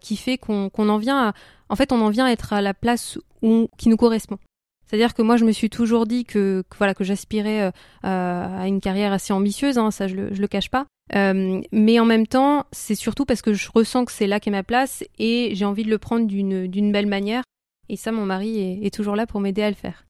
qui 0.00 0.16
fait 0.16 0.38
qu'on 0.38 0.70
en 0.76 0.98
vient, 0.98 1.28
à, 1.28 1.32
en 1.68 1.76
fait, 1.76 1.92
on 1.92 2.00
en 2.00 2.10
vient 2.10 2.26
à 2.26 2.30
être 2.30 2.52
à 2.52 2.62
la 2.62 2.74
place 2.74 3.18
où, 3.42 3.68
qui 3.78 3.88
nous 3.88 3.96
correspond. 3.96 4.38
C'est-à-dire 4.86 5.14
que 5.14 5.22
moi, 5.22 5.36
je 5.36 5.44
me 5.44 5.52
suis 5.52 5.70
toujours 5.70 6.04
dit 6.04 6.24
que, 6.24 6.64
voilà 6.76 6.94
que 6.94 7.04
j'aspirais 7.04 7.62
euh, 7.62 7.70
à 8.02 8.66
une 8.66 8.80
carrière 8.80 9.12
assez 9.12 9.32
ambitieuse, 9.32 9.78
hein, 9.78 9.92
ça 9.92 10.08
je 10.08 10.16
le, 10.16 10.30
le 10.30 10.48
cache 10.48 10.68
pas. 10.68 10.86
Euh, 11.14 11.60
mais 11.70 12.00
en 12.00 12.04
même 12.04 12.26
temps, 12.26 12.66
c'est 12.72 12.96
surtout 12.96 13.24
parce 13.24 13.40
que 13.40 13.52
je 13.52 13.68
ressens 13.72 14.04
que 14.04 14.12
c'est 14.12 14.26
là 14.26 14.40
qu'est 14.40 14.50
ma 14.50 14.64
place 14.64 15.04
et 15.18 15.50
j'ai 15.54 15.64
envie 15.64 15.84
de 15.84 15.90
le 15.90 15.98
prendre 15.98 16.26
d'une 16.26 16.92
belle 16.92 17.06
manière. 17.06 17.44
Et 17.88 17.96
ça, 17.96 18.10
mon 18.10 18.26
mari 18.26 18.84
est, 18.84 18.94
toujours 18.94 19.16
là 19.16 19.26
pour 19.26 19.40
m'aider 19.40 19.62
à 19.62 19.68
le 19.68 19.76
faire. 19.76 20.06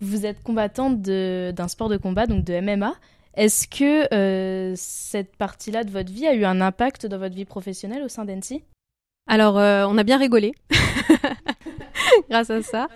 Vous 0.00 0.26
êtes 0.26 0.42
combattante 0.42 1.00
d'un 1.00 1.68
sport 1.68 1.88
de 1.88 1.96
combat, 1.96 2.26
donc 2.26 2.44
de 2.44 2.60
MMA. 2.60 2.94
Est-ce 3.38 3.68
que 3.68 4.12
euh, 4.12 4.74
cette 4.76 5.36
partie-là 5.36 5.84
de 5.84 5.90
votre 5.90 6.12
vie 6.12 6.26
a 6.26 6.34
eu 6.34 6.44
un 6.44 6.60
impact 6.60 7.06
dans 7.06 7.18
votre 7.18 7.34
vie 7.34 7.46
professionnelle 7.46 8.02
au 8.02 8.08
sein 8.08 8.24
d'Ensi 8.26 8.64
Alors, 9.26 9.54
on 9.54 9.96
a 9.96 10.02
bien 10.02 10.18
rigolé. 10.18 10.52
grâce 12.28 12.50
à 12.50 12.62
ça. 12.62 12.88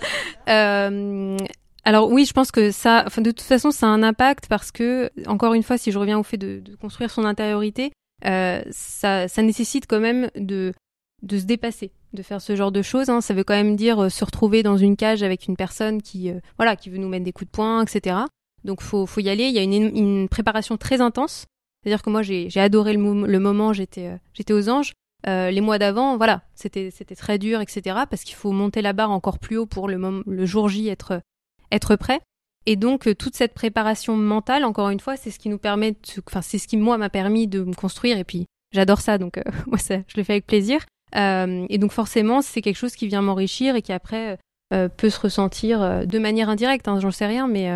Euh, 0.49 1.37
alors 1.85 2.11
oui, 2.11 2.25
je 2.25 2.33
pense 2.33 2.51
que 2.53 2.71
ça, 2.71 3.05
de 3.17 3.31
toute 3.31 3.41
façon, 3.41 3.71
ça 3.71 3.87
a 3.87 3.91
un 3.91 4.03
impact 4.03 4.47
parce 4.49 4.71
que 4.71 5.11
encore 5.27 5.55
une 5.55 5.63
fois, 5.63 5.79
si 5.79 5.91
je 5.91 5.99
reviens 5.99 6.19
au 6.19 6.23
fait 6.23 6.37
de, 6.37 6.63
construire 6.81 7.11
son 7.11 7.25
intériorité, 7.25 7.93
euh, 8.25 8.63
ça, 8.71 9.27
nécessite 9.39 9.87
quand 9.89 10.01
même 10.01 10.31
de 10.37 10.73
se 11.29 11.45
dépasser, 11.45 11.93
de 12.13 12.23
faire 12.23 12.41
ce 12.41 12.55
genre 12.55 12.73
de 12.73 12.83
choses. 12.83 13.09
Hein. 13.09 13.21
Ça 13.21 13.35
veut 13.35 13.45
quand 13.45 13.55
même 13.55 13.77
dire 13.77 14.05
euh, 14.05 14.09
se 14.09 14.25
retrouver 14.25 14.63
dans 14.63 14.77
une 14.77 14.97
cage 14.97 15.23
avec 15.23 15.49
une 15.49 15.57
personne 15.57 16.03
qui, 16.03 16.31
euh, 16.31 16.39
voilà, 16.57 16.77
qui 16.77 16.89
veut 16.89 16.99
nous 16.99 17.09
mettre 17.09 17.25
des 17.25 17.33
coups 17.33 17.51
de 17.51 17.57
poing, 17.57 17.85
etc. 17.85 18.17
Donc 18.65 18.81
faut 18.81 19.07
faut 19.07 19.21
y 19.21 19.29
aller. 19.29 19.45
Il 19.45 19.55
y 19.55 19.59
a 19.59 19.63
une, 19.63 19.73
une 19.73 20.29
préparation 20.29 20.77
très 20.77 21.01
intense. 21.01 21.47
C'est-à-dire 21.83 22.03
que 22.03 22.11
moi 22.11 22.23
j'ai 22.23 22.49
adoré 22.57 22.93
le, 22.95 23.27
le 23.27 23.39
moment, 23.41 23.73
j'étais 23.73 24.07
euh, 24.07 24.17
j'étais 24.35 24.53
aux 24.53 24.69
anges. 24.69 24.93
Euh, 25.29 25.51
les 25.51 25.61
mois 25.61 25.79
d'avant, 25.79 26.17
voilà, 26.17 26.43
c'était 26.55 26.91
c'était 26.91 27.15
très 27.15 27.39
dur, 27.39 27.61
etc. 27.61 27.97
Parce 28.09 28.25
qu'il 28.25 28.35
faut 28.35 28.53
monter 28.53 28.83
la 28.83 28.93
barre 28.93 29.11
encore 29.11 29.39
plus 29.39 29.57
haut 29.57 29.67
pour 29.67 29.89
le, 29.89 30.23
le 30.27 30.47
jour 30.47 30.69
J 30.69 30.89
être 30.89 31.21
être 31.71 31.97
prêt. 31.97 32.21
Et 32.67 32.77
donc 32.77 33.07
euh, 33.09 33.15
toute 33.15 33.35
cette 33.35 33.55
préparation 33.55 34.17
mentale, 34.17 34.65
encore 34.65 34.91
une 34.91 35.01
fois, 35.01 35.17
c'est 35.17 35.31
ce 35.31 35.39
qui 35.39 35.49
nous 35.49 35.59
permet, 35.59 35.97
enfin 36.27 36.43
c'est 36.43 36.59
ce 36.59 36.69
qui 36.69 36.77
moi 36.77 36.99
m'a 36.99 37.09
permis 37.09 37.49
de 37.49 37.63
me 37.63 37.75
construire. 37.75 38.19
Et 38.19 38.25
puis 38.25 38.47
j'adore 38.73 39.01
ça, 39.01 39.19
donc 39.19 39.39
euh, 39.39 39.43
moi 39.67 39.79
ça, 39.79 39.97
je 40.07 40.17
le 40.17 40.23
fais 40.23 40.35
avec 40.35 40.47
plaisir. 40.47 40.81
et 41.15 41.79
donc 41.79 41.93
forcément, 41.93 42.43
c'est 42.43 42.63
quelque 42.63 42.77
chose 42.77 42.95
qui 42.95 43.09
vient 43.09 43.23
m'enrichir 43.23 43.77
et 43.77 43.83
qui 43.83 43.93
après 43.93 44.39
peut 44.97 45.11
se 45.11 45.21
ressentir 45.21 46.07
de 46.07 46.19
manière 46.19 46.49
indirecte. 46.49 46.89
Hein, 46.89 46.99
J'en 46.99 47.11
sais 47.11 47.27
rien, 47.27 47.47
mais 47.47 47.69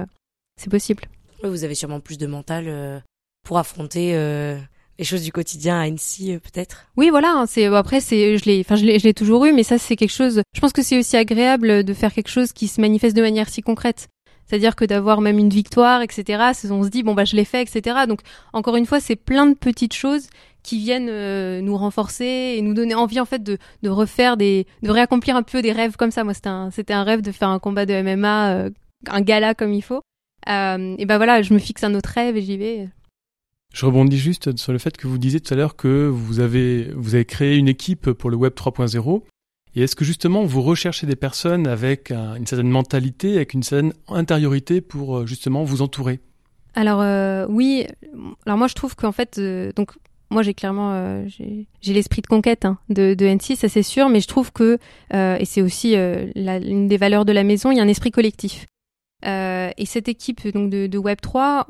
c'est 0.57 0.71
possible. 0.71 1.05
Vous 1.43 1.65
avez 1.65 1.75
sûrement 1.75 2.01
plus 2.01 2.19
de 2.19 2.27
mental 2.27 3.03
pour 3.45 3.59
affronter 3.59 4.15
les 4.99 5.05
choses 5.05 5.23
du 5.23 5.33
quotidien 5.33 5.79
à 5.79 5.83
Annecy 5.83 6.33
euh, 6.33 6.39
peut-être. 6.39 6.87
Oui 6.97 7.11
voilà 7.11 7.33
hein, 7.33 7.47
c'est 7.47 7.67
après 7.67 8.01
c'est 8.01 8.39
je 8.39 8.45
l'ai 8.45 8.61
enfin 8.61 8.77
je 8.77 8.85
l'ai 8.85 9.15
toujours 9.15 9.45
eu 9.45 9.53
mais 9.53 9.63
ça 9.63 9.79
c'est 9.79 9.97
quelque 9.97 10.13
chose 10.13 10.43
je 10.55 10.61
pense 10.61 10.73
que 10.73 10.83
c'est 10.83 10.99
aussi 10.99 11.17
agréable 11.17 11.85
de 11.85 11.95
faire 11.95 12.13
quelque 12.13 12.31
chose 12.31 12.53
qui 12.53 12.69
se 12.69 12.81
manifeste 12.81 13.17
de 13.17 13.23
manière 13.23 13.49
si 13.49 13.63
concrète. 13.63 14.09
C'est-à-dire 14.47 14.77
que 14.77 14.85
d'avoir 14.85 15.21
même 15.21 15.39
une 15.39 15.51
victoire 15.51 16.03
etc 16.03 16.53
on 16.71 16.85
se 16.85 16.89
dit 16.89 17.03
bon 17.03 17.15
bah 17.15 17.25
je 17.25 17.37
l'ai 17.37 17.45
fait 17.45 17.63
etc 17.63 18.05
donc 18.09 18.21
encore 18.53 18.77
une 18.77 18.87
fois 18.87 19.01
c'est 19.01 19.17
plein 19.17 19.47
de 19.47 19.55
petites 19.55 19.95
choses 19.95 20.29
qui 20.63 20.79
viennent 20.79 21.09
euh, 21.11 21.61
nous 21.61 21.77
renforcer 21.77 22.55
et 22.57 22.63
nous 22.63 22.75
donner 22.75 22.95
envie 22.95 23.21
en 23.21 23.25
fait 23.25 23.43
de, 23.43 23.59
de 23.83 23.91
refaire 23.91 24.37
des 24.37 24.67
de 24.83 24.91
réaccomplir 24.91 25.37
un 25.37 25.43
peu 25.43 25.63
des 25.63 25.73
rêves 25.73 25.97
comme 25.97 26.11
ça. 26.11 26.25
Moi 26.25 26.35
c'était 26.35 26.49
un 26.49 26.71
c'était 26.71 26.95
un 26.95 27.05
rêve 27.05 27.23
de 27.23 27.33
faire 27.33 27.49
un 27.49 27.59
combat 27.59 27.87
de 27.87 28.03
MMA 28.03 28.51
euh, 28.51 28.71
un 29.09 29.21
gala 29.21 29.55
comme 29.55 29.73
il 29.73 29.83
faut 29.83 30.01
et 30.47 31.07
ben 31.07 31.17
voilà 31.17 31.43
je 31.43 31.53
me 31.53 31.59
fixe 31.59 31.83
un 31.85 31.95
autre 31.95 32.11
rêve 32.11 32.37
et 32.37 32.43
j'y 32.43 32.57
vais 32.57 32.89
je 33.77 33.85
rebondis 33.85 34.17
juste 34.17 34.57
sur 34.57 34.73
le 34.73 34.79
fait 34.79 34.97
que 34.97 35.07
vous 35.07 35.19
disiez 35.19 35.39
tout 35.39 35.53
à 35.53 35.57
l'heure 35.57 35.77
que 35.77 36.07
vous 36.09 36.41
avez, 36.41 36.91
vous 36.95 37.15
avez 37.15 37.27
créé 37.27 37.57
une 37.57 37.69
équipe 37.69 38.13
pour 38.13 38.31
le 38.31 38.37
Web 38.37 38.55
3.0. 38.55 39.23
Et 39.75 39.83
est-ce 39.83 39.95
que 39.95 40.03
justement 40.03 40.45
vous 40.45 40.63
recherchez 40.63 41.07
des 41.07 41.15
personnes 41.15 41.67
avec 41.67 42.11
une 42.11 42.47
certaine 42.47 42.71
mentalité, 42.71 43.37
avec 43.37 43.53
une 43.53 43.63
certaine 43.63 43.93
intériorité 44.09 44.81
pour 44.81 45.19
euh, 45.19 45.27
justement 45.27 45.63
vous 45.63 45.83
entourer? 45.83 46.21
Alors 46.75 47.03
euh, 47.03 47.45
oui, 47.51 47.87
alors 48.47 48.57
moi 48.57 48.67
je 48.67 48.75
trouve 48.75 48.97
qu'en 48.97 49.13
fait, 49.13 49.37
euh, 49.37 49.73
donc 49.77 49.91
moi 50.31 50.43
j'ai 50.43 50.55
clairement 50.55 51.23
j'ai 51.29 51.93
l'esprit 51.93 52.23
de 52.23 52.27
conquête 52.27 52.65
hein, 52.65 52.79
de, 52.89 53.13
de 53.13 53.27
N6, 53.27 53.57
ça 53.57 53.69
c'est 53.69 53.83
sûr, 53.83 54.09
mais 54.09 54.21
je 54.21 54.27
trouve 54.27 54.53
que 54.53 54.79
et 55.13 55.45
c'est 55.45 55.61
aussi 55.61 55.95
la, 56.35 56.57
une 56.57 56.89
des 56.89 56.97
valeurs 56.97 57.27
de 57.27 57.33
la 57.33 57.45
maison, 57.45 57.71
il 57.71 57.77
y 57.77 57.81
a 57.81 57.83
un 57.83 57.89
esprit 57.89 58.11
collectif. 58.11 58.67
Et 59.27 59.87
cette 59.87 60.09
équipe 60.09 60.47
donc 60.49 60.71
de, 60.71 60.99
Web 60.99 61.21
3, 61.21 61.67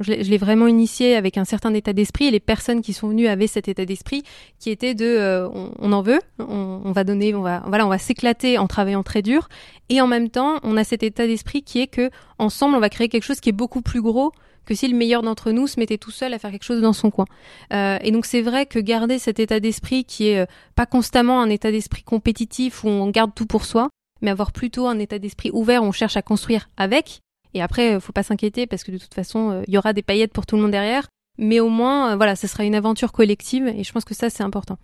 je 0.00 0.12
l'ai 0.12 0.38
vraiment 0.38 0.66
initié 0.66 1.16
avec 1.16 1.38
un 1.38 1.44
certain 1.44 1.74
état 1.74 1.92
d'esprit 1.92 2.26
et 2.26 2.30
les 2.30 2.40
personnes 2.40 2.82
qui 2.82 2.92
sont 2.92 3.08
venues 3.08 3.26
avaient 3.26 3.46
cet 3.46 3.68
état 3.68 3.84
d'esprit 3.84 4.22
qui 4.58 4.70
était 4.70 4.94
de 4.94 5.04
euh, 5.04 5.48
on, 5.78 5.92
en 5.92 6.02
veut, 6.02 6.20
on, 6.38 6.92
va 6.92 7.04
donner, 7.04 7.34
on 7.34 7.42
va 7.42 7.62
voilà, 7.66 7.86
on 7.86 7.88
va 7.88 7.98
s'éclater 7.98 8.58
en 8.58 8.66
travaillant 8.66 9.02
très 9.02 9.22
dur 9.22 9.48
et 9.88 10.00
en 10.00 10.06
même 10.06 10.30
temps 10.30 10.58
on 10.62 10.76
a 10.76 10.84
cet 10.84 11.02
état 11.02 11.26
d'esprit 11.26 11.62
qui 11.62 11.80
est 11.80 11.86
que 11.86 12.10
ensemble 12.38 12.76
on 12.76 12.80
va 12.80 12.90
créer 12.90 13.08
quelque 13.08 13.24
chose 13.24 13.40
qui 13.40 13.48
est 13.48 13.52
beaucoup 13.52 13.82
plus 13.82 14.02
gros 14.02 14.32
que 14.66 14.74
si 14.74 14.86
le 14.86 14.96
meilleur 14.96 15.22
d'entre 15.22 15.50
nous 15.50 15.66
se 15.66 15.80
mettait 15.80 15.96
tout 15.96 16.10
seul 16.10 16.34
à 16.34 16.38
faire 16.38 16.50
quelque 16.50 16.64
chose 16.64 16.82
dans 16.82 16.92
son 16.92 17.10
coin. 17.10 17.24
Euh, 17.72 17.96
et 18.02 18.10
donc 18.10 18.26
c'est 18.26 18.42
vrai 18.42 18.66
que 18.66 18.78
garder 18.78 19.18
cet 19.18 19.40
état 19.40 19.60
d'esprit 19.60 20.04
qui 20.04 20.28
est 20.28 20.40
euh, 20.40 20.46
pas 20.74 20.84
constamment 20.84 21.40
un 21.40 21.48
état 21.48 21.72
d'esprit 21.72 22.02
compétitif 22.02 22.84
où 22.84 22.88
on 22.88 23.08
garde 23.08 23.34
tout 23.34 23.46
pour 23.46 23.64
soi, 23.64 23.88
mais 24.20 24.30
avoir 24.30 24.52
plutôt 24.52 24.86
un 24.86 24.98
état 24.98 25.18
d'esprit 25.18 25.50
ouvert 25.52 25.82
on 25.82 25.92
cherche 25.92 26.16
à 26.16 26.22
construire 26.22 26.68
avec, 26.76 27.20
et 27.54 27.62
après, 27.62 27.94
euh, 27.94 28.00
faut 28.00 28.12
pas 28.12 28.22
s'inquiéter 28.22 28.66
parce 28.66 28.84
que 28.84 28.90
de 28.90 28.98
toute 28.98 29.14
façon, 29.14 29.50
euh, 29.50 29.62
il 29.66 29.74
y 29.74 29.78
aura 29.78 29.92
des 29.92 30.02
paillettes 30.02 30.32
pour 30.32 30.46
tout 30.46 30.56
le 30.56 30.62
monde 30.62 30.70
derrière. 30.70 31.08
Mais 31.38 31.60
au 31.60 31.68
moins, 31.68 32.12
euh, 32.12 32.16
voilà, 32.16 32.36
ce 32.36 32.46
sera 32.46 32.64
une 32.64 32.74
aventure 32.74 33.12
collective 33.12 33.68
et 33.68 33.84
je 33.84 33.92
pense 33.92 34.04
que 34.04 34.14
ça, 34.14 34.30
c'est 34.30 34.42
important. 34.42 34.78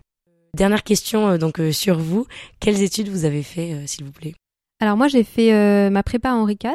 Dernière 0.56 0.84
question 0.84 1.36
donc 1.36 1.60
sur 1.72 1.98
vous. 1.98 2.26
Quelles 2.60 2.80
études 2.82 3.08
vous 3.08 3.24
avez 3.24 3.42
fait, 3.42 3.88
s'il 3.88 4.04
vous 4.04 4.12
plaît? 4.12 4.34
Alors 4.80 4.96
moi, 4.96 5.08
j'ai 5.08 5.24
fait 5.24 5.90
ma 5.90 6.04
prépa 6.04 6.32
Henri 6.32 6.56
IV. 6.62 6.74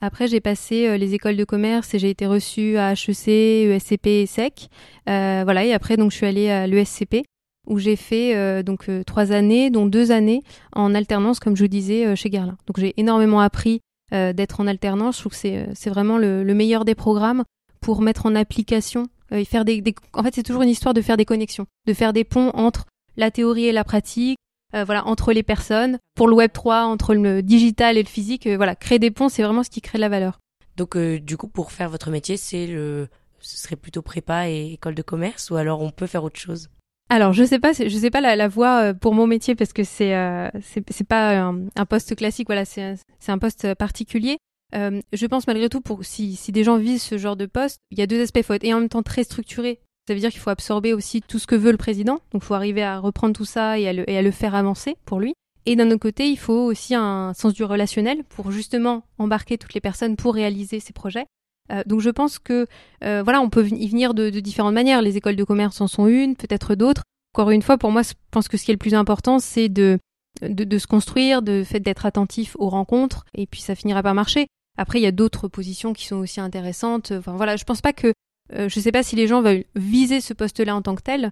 Après, 0.00 0.26
j'ai 0.26 0.40
passé 0.40 0.96
les 0.96 1.12
écoles 1.12 1.36
de 1.36 1.44
commerce 1.44 1.92
et 1.92 1.98
j'ai 1.98 2.08
été 2.08 2.24
reçue 2.24 2.78
à 2.78 2.92
HEC, 2.92 3.28
ESCP 3.28 4.06
et 4.06 4.26
SEC. 4.26 4.68
voilà, 5.04 5.66
et 5.66 5.74
après, 5.74 5.98
donc, 5.98 6.12
je 6.12 6.16
suis 6.16 6.24
allée 6.24 6.48
à 6.48 6.66
l'ESCP 6.66 7.26
où 7.66 7.78
j'ai 7.78 7.96
fait 7.96 8.62
donc 8.62 8.90
trois 9.06 9.32
années, 9.32 9.70
dont 9.70 9.86
deux 9.86 10.12
années 10.12 10.42
en 10.72 10.94
alternance, 10.94 11.40
comme 11.40 11.56
je 11.56 11.66
disais, 11.66 12.14
chez 12.16 12.30
Guerlain. 12.30 12.56
Donc 12.66 12.78
j'ai 12.78 12.94
énormément 12.96 13.40
appris 13.40 13.80
euh, 14.12 14.32
d'être 14.34 14.60
en 14.60 14.66
alternance. 14.66 15.16
Je 15.16 15.20
trouve 15.20 15.32
que 15.32 15.38
c'est, 15.38 15.56
euh, 15.56 15.66
c'est 15.74 15.88
vraiment 15.88 16.18
le, 16.18 16.44
meilleur 16.44 16.84
des 16.84 16.94
programmes 16.94 17.42
pour 17.80 18.02
mettre 18.02 18.26
en 18.26 18.34
application 18.34 19.06
euh, 19.32 19.38
et 19.38 19.44
faire 19.44 19.64
des, 19.64 19.82
En 20.12 20.22
fait, 20.22 20.34
c'est 20.34 20.42
toujours 20.42 20.62
une 20.62 20.68
histoire 20.68 20.92
de 20.92 21.00
faire 21.00 21.16
des 21.16 21.24
connexions, 21.24 21.66
de 21.86 21.94
faire 21.94 22.12
des 22.12 22.22
ponts 22.22 22.50
entre 22.50 22.84
la 23.16 23.30
théorie 23.30 23.64
et 23.64 23.72
la 23.72 23.84
pratique, 23.84 24.38
voilà, 24.72 25.06
entre 25.06 25.32
les 25.32 25.44
personnes. 25.44 25.98
Pour 26.16 26.26
le 26.26 26.34
Web 26.34 26.50
3, 26.52 26.82
entre 26.82 27.14
le 27.14 27.42
digital 27.42 27.96
et 27.96 28.02
le 28.02 28.08
physique, 28.08 28.48
voilà, 28.48 28.74
créer 28.74 28.98
des 28.98 29.12
ponts, 29.12 29.28
c'est 29.28 29.44
vraiment 29.44 29.62
ce 29.62 29.70
qui 29.70 29.80
crée 29.80 29.98
de 29.98 30.00
la 30.00 30.08
valeur. 30.08 30.40
Donc, 30.76 30.98
du 30.98 31.36
coup, 31.36 31.46
pour 31.46 31.70
faire 31.70 31.88
votre 31.88 32.10
métier, 32.10 32.36
c'est 32.36 32.66
le, 32.66 33.06
ce 33.38 33.56
serait 33.56 33.76
plutôt 33.76 34.02
prépa 34.02 34.48
et 34.48 34.72
école 34.72 34.96
de 34.96 35.02
commerce, 35.02 35.50
ou 35.50 35.54
alors 35.54 35.80
on 35.80 35.92
peut 35.92 36.08
faire 36.08 36.24
autre 36.24 36.40
chose? 36.40 36.70
Alors, 37.10 37.32
je 37.32 37.44
sais 37.44 37.58
pas, 37.58 37.72
je 37.72 37.96
sais 37.96 38.10
pas 38.10 38.20
la, 38.20 38.34
la 38.34 38.48
voie 38.48 38.94
pour 38.94 39.14
mon 39.14 39.26
métier 39.26 39.54
parce 39.54 39.72
que 39.72 39.84
c'est 39.84 40.14
euh, 40.14 40.48
c'est 40.62 41.06
pas 41.06 41.38
un, 41.38 41.86
poste 41.86 42.16
classique. 42.16 42.48
Voilà, 42.48 42.64
c'est 42.64 42.94
c'est 43.18 43.32
un 43.32 43.38
poste 43.38 43.74
particulier. 43.74 44.38
Euh, 44.74 45.00
je 45.12 45.26
pense 45.26 45.46
malgré 45.46 45.68
tout 45.68 45.80
pour 45.80 46.04
si 46.04 46.34
si 46.34 46.50
des 46.50 46.64
gens 46.64 46.78
visent 46.78 47.02
ce 47.02 47.18
genre 47.18 47.36
de 47.36 47.46
poste, 47.46 47.78
il 47.90 47.98
y 47.98 48.02
a 48.02 48.06
deux 48.06 48.20
aspects. 48.22 48.38
Il 48.38 48.44
faut 48.44 48.54
être 48.54 48.64
et 48.64 48.74
en 48.74 48.80
même 48.80 48.88
temps 48.88 49.02
très 49.02 49.22
structuré. 49.22 49.80
Ça 50.06 50.14
veut 50.14 50.20
dire 50.20 50.30
qu'il 50.30 50.40
faut 50.40 50.50
absorber 50.50 50.92
aussi 50.92 51.22
tout 51.22 51.38
ce 51.38 51.46
que 51.46 51.54
veut 51.54 51.70
le 51.70 51.78
président. 51.78 52.20
Donc, 52.32 52.42
il 52.42 52.44
faut 52.44 52.54
arriver 52.54 52.82
à 52.82 52.98
reprendre 52.98 53.34
tout 53.34 53.46
ça 53.46 53.78
et 53.78 53.88
à 53.88 53.92
le, 53.92 54.08
et 54.10 54.18
à 54.18 54.22
le 54.22 54.30
faire 54.30 54.54
avancer 54.54 54.96
pour 55.06 55.18
lui. 55.18 55.34
Et 55.66 55.76
d'un 55.76 55.88
autre 55.88 56.00
côté, 56.00 56.28
il 56.28 56.36
faut 56.36 56.64
aussi 56.64 56.94
un 56.94 57.32
sens 57.32 57.54
du 57.54 57.64
relationnel 57.64 58.22
pour 58.24 58.50
justement 58.52 59.04
embarquer 59.16 59.56
toutes 59.56 59.72
les 59.72 59.80
personnes 59.80 60.16
pour 60.16 60.34
réaliser 60.34 60.78
ces 60.78 60.92
projets. 60.92 61.24
Euh, 61.72 61.82
donc 61.86 62.00
je 62.00 62.10
pense 62.10 62.38
que 62.38 62.66
euh, 63.02 63.22
voilà, 63.22 63.40
on 63.40 63.48
peut 63.48 63.66
y 63.66 63.88
venir 63.88 64.14
de, 64.14 64.30
de, 64.30 64.40
différentes 64.40 64.74
manières. 64.74 65.02
Les 65.02 65.16
écoles 65.16 65.36
de 65.36 65.44
commerce 65.44 65.80
en 65.80 65.88
sont 65.88 66.06
une, 66.06 66.36
peut-être 66.36 66.74
d'autres. 66.74 67.02
Encore 67.34 67.50
une 67.50 67.62
fois, 67.62 67.78
pour 67.78 67.90
moi, 67.90 68.02
je 68.02 68.12
pense 68.30 68.48
que 68.48 68.56
ce 68.56 68.64
qui 68.64 68.70
est 68.70 68.74
le 68.74 68.78
plus 68.78 68.94
important, 68.94 69.38
c'est 69.38 69.68
de, 69.68 69.98
de, 70.42 70.64
de 70.64 70.78
se 70.78 70.86
construire, 70.86 71.42
de 71.42 71.64
fait 71.64 71.80
d'être 71.80 72.06
attentif 72.06 72.54
aux 72.58 72.68
rencontres, 72.68 73.24
et 73.34 73.46
puis 73.46 73.60
ça 73.60 73.74
finira 73.74 74.02
par 74.02 74.14
marcher. 74.14 74.46
Après, 74.76 74.98
il 74.98 75.02
y 75.02 75.06
a 75.06 75.12
d'autres 75.12 75.48
positions 75.48 75.92
qui 75.92 76.06
sont 76.06 76.16
aussi 76.16 76.40
intéressantes. 76.40 77.12
Enfin 77.12 77.34
voilà, 77.36 77.56
je 77.56 77.64
pense 77.64 77.80
pas 77.80 77.92
que 77.92 78.12
euh, 78.52 78.68
je 78.68 78.80
sais 78.80 78.92
pas 78.92 79.02
si 79.02 79.16
les 79.16 79.26
gens 79.26 79.40
veulent 79.40 79.64
viser 79.74 80.20
ce 80.20 80.34
poste-là 80.34 80.74
en 80.76 80.82
tant 80.82 80.94
que 80.94 81.02
tel. 81.02 81.30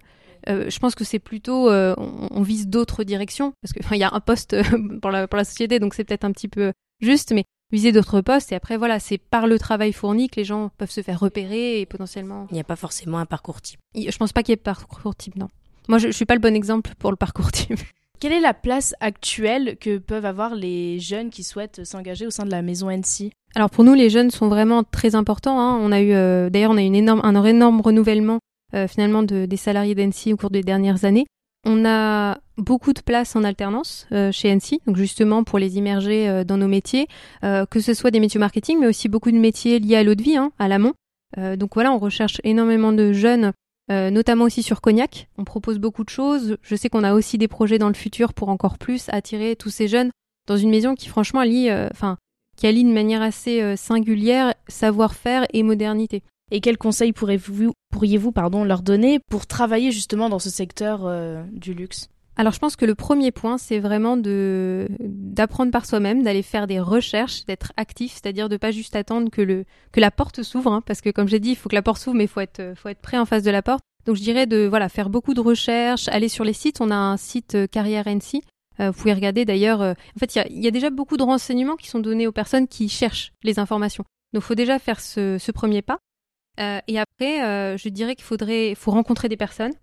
Euh, 0.49 0.69
je 0.69 0.79
pense 0.79 0.95
que 0.95 1.03
c'est 1.03 1.19
plutôt 1.19 1.69
euh, 1.69 1.93
on, 1.97 2.27
on, 2.31 2.41
vise 2.41 2.67
d'autres 2.67 3.05
directions 3.05 3.53
parce 3.61 3.71
que 3.71 3.79
il 3.95 3.99
y 3.99 4.03
a 4.03 4.13
un 4.13 4.19
poste 4.19 4.57
pour 5.01 5.11
la 5.11 5.27
pour 5.27 5.37
la 5.37 5.45
société, 5.45 5.79
donc 5.79 5.93
c'est 5.93 6.03
peut-être 6.03 6.25
un 6.25 6.31
petit 6.31 6.49
peu 6.49 6.73
juste, 6.99 7.31
mais 7.31 7.45
viser 7.73 7.91
d'autres 7.91 8.21
postes 8.21 8.51
et 8.53 8.55
après 8.55 8.77
voilà, 8.77 8.99
c'est 8.99 9.17
par 9.17 9.47
le 9.47 9.59
travail 9.59 9.91
fourni 9.91 10.29
que 10.29 10.37
les 10.37 10.45
gens 10.45 10.69
peuvent 10.77 10.91
se 10.91 11.01
faire 11.01 11.19
repérer 11.19 11.81
et 11.81 11.85
potentiellement. 11.85 12.47
Il 12.51 12.53
n'y 12.53 12.61
a 12.61 12.63
pas 12.63 12.77
forcément 12.77 13.17
un 13.17 13.25
parcours 13.25 13.61
type. 13.61 13.79
Je 13.95 14.15
pense 14.17 14.31
pas 14.31 14.43
qu'il 14.43 14.51
y 14.51 14.53
ait 14.53 14.57
parcours 14.57 15.15
type, 15.15 15.35
non. 15.35 15.49
Moi, 15.89 15.97
je, 15.97 16.07
je 16.07 16.11
suis 16.13 16.25
pas 16.25 16.35
le 16.35 16.39
bon 16.39 16.55
exemple 16.55 16.91
pour 16.99 17.11
le 17.11 17.17
parcours 17.17 17.51
type. 17.51 17.79
Quelle 18.21 18.31
est 18.31 18.39
la 18.39 18.53
place 18.53 18.93
actuelle 19.01 19.75
que 19.81 19.97
peuvent 19.97 20.25
avoir 20.25 20.55
les 20.55 20.99
jeunes 20.99 21.29
qui 21.29 21.43
souhaitent 21.43 21.83
s'engager 21.83 22.25
au 22.25 22.29
sein 22.29 22.45
de 22.45 22.51
la 22.51 22.61
maison 22.61 22.89
NC 22.89 23.31
Alors 23.53 23.69
pour 23.69 23.83
nous, 23.83 23.95
les 23.95 24.09
jeunes 24.09 24.31
sont 24.31 24.47
vraiment 24.47 24.83
très 24.83 25.15
importants. 25.15 25.59
Hein. 25.59 25.77
On 25.81 25.91
a 25.91 25.99
eu, 25.99 26.13
euh, 26.13 26.49
d'ailleurs, 26.49 26.71
on 26.71 26.77
a 26.77 26.81
eu 26.81 26.85
une 26.85 26.95
énorme, 26.95 27.19
un 27.23 27.43
énorme 27.43 27.81
renouvellement 27.81 28.39
euh, 28.75 28.87
finalement 28.87 29.23
de, 29.23 29.45
des 29.45 29.57
salariés 29.57 29.93
d'NC 29.93 30.31
au 30.31 30.37
cours 30.37 30.51
des 30.51 30.63
dernières 30.63 31.03
années. 31.05 31.25
On 31.65 31.85
a 31.85 32.37
beaucoup 32.57 32.93
de 32.93 33.01
places 33.01 33.35
en 33.35 33.43
alternance 33.43 34.07
euh, 34.11 34.31
chez 34.31 34.53
NC, 34.53 34.79
donc 34.85 34.95
justement 34.95 35.43
pour 35.43 35.59
les 35.59 35.77
immerger 35.77 36.29
euh, 36.29 36.43
dans 36.43 36.57
nos 36.57 36.67
métiers, 36.67 37.07
euh, 37.43 37.65
que 37.65 37.79
ce 37.79 37.93
soit 37.93 38.11
des 38.11 38.19
métiers 38.19 38.39
marketing, 38.39 38.79
mais 38.79 38.87
aussi 38.87 39.09
beaucoup 39.09 39.31
de 39.31 39.37
métiers 39.37 39.79
liés 39.79 39.95
à 39.95 40.03
l'eau 40.03 40.15
de 40.15 40.23
vie, 40.23 40.37
hein, 40.37 40.51
à 40.59 40.67
l'amont. 40.67 40.93
donc 41.57 41.73
voilà, 41.73 41.91
on 41.91 41.97
recherche 41.97 42.39
énormément 42.43 42.93
de 42.93 43.11
jeunes 43.11 43.53
euh, 43.91 44.09
notamment 44.09 44.45
aussi 44.45 44.63
sur 44.63 44.81
Cognac. 44.81 45.27
On 45.37 45.43
propose 45.43 45.79
beaucoup 45.79 46.03
de 46.03 46.09
choses. 46.09 46.57
Je 46.61 46.75
sais 46.75 46.89
qu'on 46.89 47.03
a 47.03 47.13
aussi 47.13 47.37
des 47.37 47.47
projets 47.49 47.79
dans 47.79 47.89
le 47.89 47.93
futur 47.93 48.33
pour 48.33 48.49
encore 48.49 48.77
plus 48.77 49.07
attirer 49.09 49.55
tous 49.55 49.69
ces 49.69 49.87
jeunes 49.87 50.11
dans 50.47 50.57
une 50.57 50.69
maison 50.69 50.95
qui 50.95 51.09
franchement 51.09 51.41
allie, 51.41 51.69
euh, 51.69 51.89
enfin, 51.91 52.17
qui 52.55 52.67
allie 52.67 52.85
de 52.85 52.93
manière 52.93 53.21
assez 53.21 53.61
euh, 53.61 53.75
singulière 53.75 54.53
savoir-faire 54.67 55.45
et 55.51 55.63
modernité. 55.63 56.23
Et 56.51 56.61
quels 56.61 56.77
conseils 56.77 57.13
pourriez-vous, 57.13 57.73
pourriez-vous 57.91 58.31
pardon, 58.31 58.63
leur 58.63 58.83
donner 58.83 59.19
pour 59.29 59.47
travailler 59.47 59.91
justement 59.91 60.29
dans 60.29 60.39
ce 60.39 60.49
secteur 60.49 61.09
du 61.51 61.73
luxe? 61.73 62.09
Alors 62.35 62.51
je 62.51 62.59
pense 62.59 62.75
que 62.75 62.85
le 62.85 62.95
premier 62.95 63.31
point, 63.31 63.57
c'est 63.57 63.79
vraiment 63.79 64.17
de 64.17 64.87
d'apprendre 64.99 65.71
par 65.71 65.85
soi-même, 65.85 66.23
d'aller 66.23 66.41
faire 66.41 66.65
des 66.65 66.79
recherches, 66.79 67.45
d'être 67.45 67.73
actif, 67.77 68.13
c'est-à-dire 68.13 68.49
de 68.49 68.57
pas 68.57 68.71
juste 68.71 68.95
attendre 68.95 69.29
que 69.29 69.41
le 69.41 69.65
que 69.91 69.99
la 69.99 70.09
porte 70.09 70.41
s'ouvre, 70.41 70.73
hein, 70.73 70.81
parce 70.81 71.01
que 71.01 71.11
comme 71.11 71.27
j'ai 71.27 71.39
dit, 71.39 71.51
il 71.51 71.55
faut 71.55 71.69
que 71.69 71.75
la 71.75 71.83
porte 71.83 72.01
s'ouvre, 72.01 72.15
mais 72.15 72.27
faut 72.27 72.39
être 72.39 72.73
faut 72.75 72.89
être 72.89 73.01
prêt 73.01 73.17
en 73.17 73.25
face 73.25 73.43
de 73.43 73.51
la 73.51 73.61
porte. 73.61 73.83
Donc 74.05 74.15
je 74.15 74.21
dirais 74.21 74.47
de 74.47 74.65
voilà 74.65 74.89
faire 74.89 75.09
beaucoup 75.09 75.33
de 75.33 75.41
recherches, 75.41 76.07
aller 76.09 76.27
sur 76.27 76.43
les 76.43 76.53
sites. 76.53 76.81
On 76.81 76.89
a 76.89 76.95
un 76.95 77.17
site 77.17 77.55
euh, 77.55 77.67
Carrière 77.67 78.07
NC. 78.07 78.41
Euh, 78.79 78.89
vous 78.89 78.97
pouvez 78.99 79.13
regarder 79.13 79.45
d'ailleurs. 79.45 79.81
Euh, 79.81 79.93
en 80.15 80.19
fait, 80.19 80.35
il 80.35 80.37
y 80.39 80.41
a, 80.41 80.47
y 80.49 80.67
a, 80.67 80.71
déjà 80.71 80.89
beaucoup 80.89 81.17
de 81.17 81.23
renseignements 81.23 81.75
qui 81.75 81.87
sont 81.87 81.99
donnés 81.99 82.25
aux 82.25 82.31
personnes 82.31 82.67
qui 82.67 82.89
cherchent 82.89 83.31
les 83.43 83.59
informations. 83.59 84.03
Donc 84.33 84.41
faut 84.41 84.55
déjà 84.55 84.79
faire 84.79 84.99
ce, 84.99 85.37
ce 85.37 85.51
premier 85.51 85.83
pas. 85.83 85.99
Et 86.87 86.99
après, 86.99 87.77
je 87.77 87.89
dirais 87.89 88.15
qu'il 88.15 88.25
faudrait 88.25 88.75
faut 88.75 88.91
rencontrer 88.91 89.27
des 89.27 89.37
personnes 89.37 89.73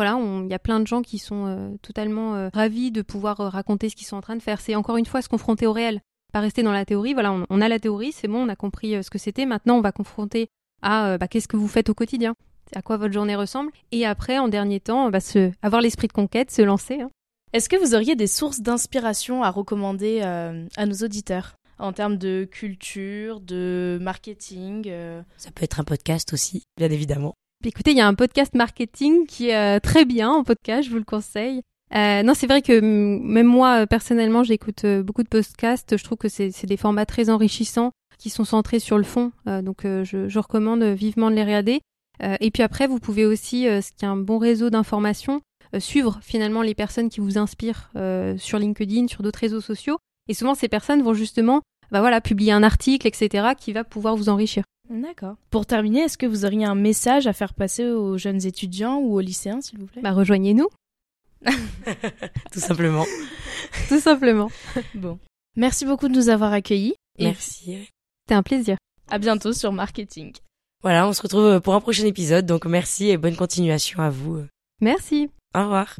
voilà, 0.00 0.18
il 0.18 0.50
y 0.50 0.54
a 0.54 0.58
plein 0.58 0.80
de 0.80 0.86
gens 0.86 1.02
qui 1.02 1.18
sont 1.18 1.44
euh, 1.44 1.76
totalement 1.82 2.34
euh, 2.34 2.48
ravis 2.54 2.90
de 2.90 3.02
pouvoir 3.02 3.38
euh, 3.42 3.48
raconter 3.50 3.90
ce 3.90 3.96
qu'ils 3.96 4.06
sont 4.06 4.16
en 4.16 4.22
train 4.22 4.34
de 4.34 4.40
faire. 4.40 4.62
C'est 4.62 4.74
encore 4.74 4.96
une 4.96 5.04
fois 5.04 5.20
se 5.20 5.28
confronter 5.28 5.66
au 5.66 5.74
réel, 5.74 6.00
pas 6.32 6.40
rester 6.40 6.62
dans 6.62 6.72
la 6.72 6.86
théorie. 6.86 7.12
Voilà, 7.12 7.34
on, 7.34 7.44
on 7.50 7.60
a 7.60 7.68
la 7.68 7.78
théorie, 7.78 8.10
c'est 8.10 8.26
bon, 8.26 8.46
on 8.46 8.48
a 8.48 8.56
compris 8.56 9.04
ce 9.04 9.10
que 9.10 9.18
c'était. 9.18 9.44
Maintenant, 9.44 9.76
on 9.76 9.82
va 9.82 9.92
confronter 9.92 10.48
à 10.80 11.18
bah, 11.18 11.28
qu'est-ce 11.28 11.48
que 11.48 11.58
vous 11.58 11.68
faites 11.68 11.90
au 11.90 11.94
quotidien, 11.94 12.34
à 12.74 12.80
quoi 12.80 12.96
votre 12.96 13.12
journée 13.12 13.36
ressemble. 13.36 13.72
Et 13.92 14.06
après, 14.06 14.38
en 14.38 14.48
dernier 14.48 14.80
temps, 14.80 15.10
bah, 15.10 15.20
se, 15.20 15.52
avoir 15.60 15.82
l'esprit 15.82 16.08
de 16.08 16.14
conquête, 16.14 16.50
se 16.50 16.62
lancer. 16.62 17.02
Hein. 17.02 17.10
Est-ce 17.52 17.68
que 17.68 17.76
vous 17.76 17.94
auriez 17.94 18.16
des 18.16 18.26
sources 18.26 18.60
d'inspiration 18.60 19.42
à 19.42 19.50
recommander 19.50 20.22
à 20.22 20.86
nos 20.86 20.96
auditeurs 21.04 21.56
en 21.78 21.92
termes 21.92 22.16
de 22.16 22.48
culture, 22.50 23.40
de 23.40 23.98
marketing 24.00 24.90
Ça 25.36 25.50
peut 25.50 25.64
être 25.64 25.78
un 25.78 25.84
podcast 25.84 26.32
aussi, 26.32 26.62
bien 26.78 26.90
évidemment. 26.90 27.34
Écoutez, 27.62 27.90
il 27.90 27.98
y 27.98 28.00
a 28.00 28.06
un 28.06 28.14
podcast 28.14 28.54
marketing 28.54 29.26
qui 29.26 29.50
est 29.50 29.76
euh, 29.76 29.80
très 29.80 30.06
bien 30.06 30.30
en 30.30 30.44
podcast, 30.44 30.86
je 30.86 30.90
vous 30.90 30.96
le 30.96 31.04
conseille. 31.04 31.60
Euh, 31.94 32.22
non, 32.22 32.32
c'est 32.32 32.46
vrai 32.46 32.62
que 32.62 32.80
même 32.80 33.46
moi, 33.46 33.82
euh, 33.82 33.86
personnellement, 33.86 34.42
j'écoute 34.44 34.86
euh, 34.86 35.02
beaucoup 35.02 35.22
de 35.22 35.28
podcasts. 35.28 35.98
Je 35.98 36.02
trouve 36.02 36.16
que 36.16 36.30
c'est 36.30 36.64
des 36.64 36.76
formats 36.78 37.04
très 37.04 37.28
enrichissants 37.28 37.90
qui 38.16 38.30
sont 38.30 38.46
centrés 38.46 38.78
sur 38.78 38.96
le 38.96 39.04
fond. 39.04 39.32
Euh, 39.46 39.60
donc, 39.60 39.82
je, 39.82 40.26
je, 40.26 40.38
recommande 40.38 40.82
vivement 40.84 41.30
de 41.30 41.36
les 41.36 41.44
regarder. 41.44 41.80
et 42.40 42.50
puis 42.50 42.62
après, 42.62 42.86
vous 42.86 42.98
pouvez 42.98 43.26
aussi, 43.26 43.64
ce 43.64 43.92
qui 43.92 44.06
est 44.06 44.08
un 44.08 44.16
bon 44.16 44.38
réseau 44.38 44.70
d'informations, 44.70 45.42
suivre 45.78 46.18
finalement 46.22 46.62
les 46.62 46.74
personnes 46.74 47.08
qui 47.10 47.20
vous 47.20 47.38
inspirent 47.38 47.90
sur 48.36 48.58
LinkedIn, 48.58 49.08
sur 49.08 49.22
d'autres 49.22 49.38
réseaux 49.38 49.62
sociaux. 49.62 49.96
Et 50.28 50.34
souvent, 50.34 50.54
ces 50.54 50.68
personnes 50.68 51.02
vont 51.02 51.14
justement, 51.14 51.62
bah 51.90 52.00
voilà, 52.00 52.20
publier 52.20 52.52
un 52.52 52.62
article, 52.62 53.06
etc., 53.06 53.48
qui 53.58 53.72
va 53.72 53.84
pouvoir 53.84 54.16
vous 54.16 54.28
enrichir. 54.28 54.64
D'accord. 54.90 55.36
Pour 55.50 55.66
terminer, 55.66 56.00
est-ce 56.00 56.18
que 56.18 56.26
vous 56.26 56.44
auriez 56.44 56.64
un 56.64 56.74
message 56.74 57.28
à 57.28 57.32
faire 57.32 57.54
passer 57.54 57.86
aux 57.86 58.18
jeunes 58.18 58.44
étudiants 58.44 58.98
ou 58.98 59.14
aux 59.14 59.20
lycéens, 59.20 59.60
s'il 59.60 59.78
vous 59.78 59.86
plaît? 59.86 60.02
Bah 60.02 60.12
rejoignez-nous. 60.12 60.68
Tout 62.52 62.60
simplement. 62.60 63.06
Tout 63.88 64.00
simplement. 64.00 64.50
Bon. 64.94 65.18
Merci 65.56 65.84
beaucoup 65.84 66.08
de 66.08 66.14
nous 66.14 66.28
avoir 66.28 66.52
accueillis. 66.52 66.94
Merci. 67.18 67.88
C'était 68.22 68.34
un 68.34 68.42
plaisir. 68.42 68.76
À 69.08 69.18
bientôt 69.18 69.52
sur 69.52 69.72
Marketing. 69.72 70.32
Voilà, 70.82 71.06
on 71.06 71.12
se 71.12 71.22
retrouve 71.22 71.60
pour 71.60 71.74
un 71.74 71.80
prochain 71.80 72.06
épisode, 72.06 72.46
donc 72.46 72.64
merci 72.64 73.10
et 73.10 73.16
bonne 73.16 73.36
continuation 73.36 74.02
à 74.02 74.10
vous. 74.10 74.44
Merci. 74.80 75.30
Au 75.54 75.62
revoir. 75.62 75.96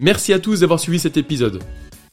Merci 0.00 0.32
à 0.32 0.38
tous 0.38 0.60
d'avoir 0.60 0.80
suivi 0.80 0.98
cet 0.98 1.16
épisode. 1.16 1.62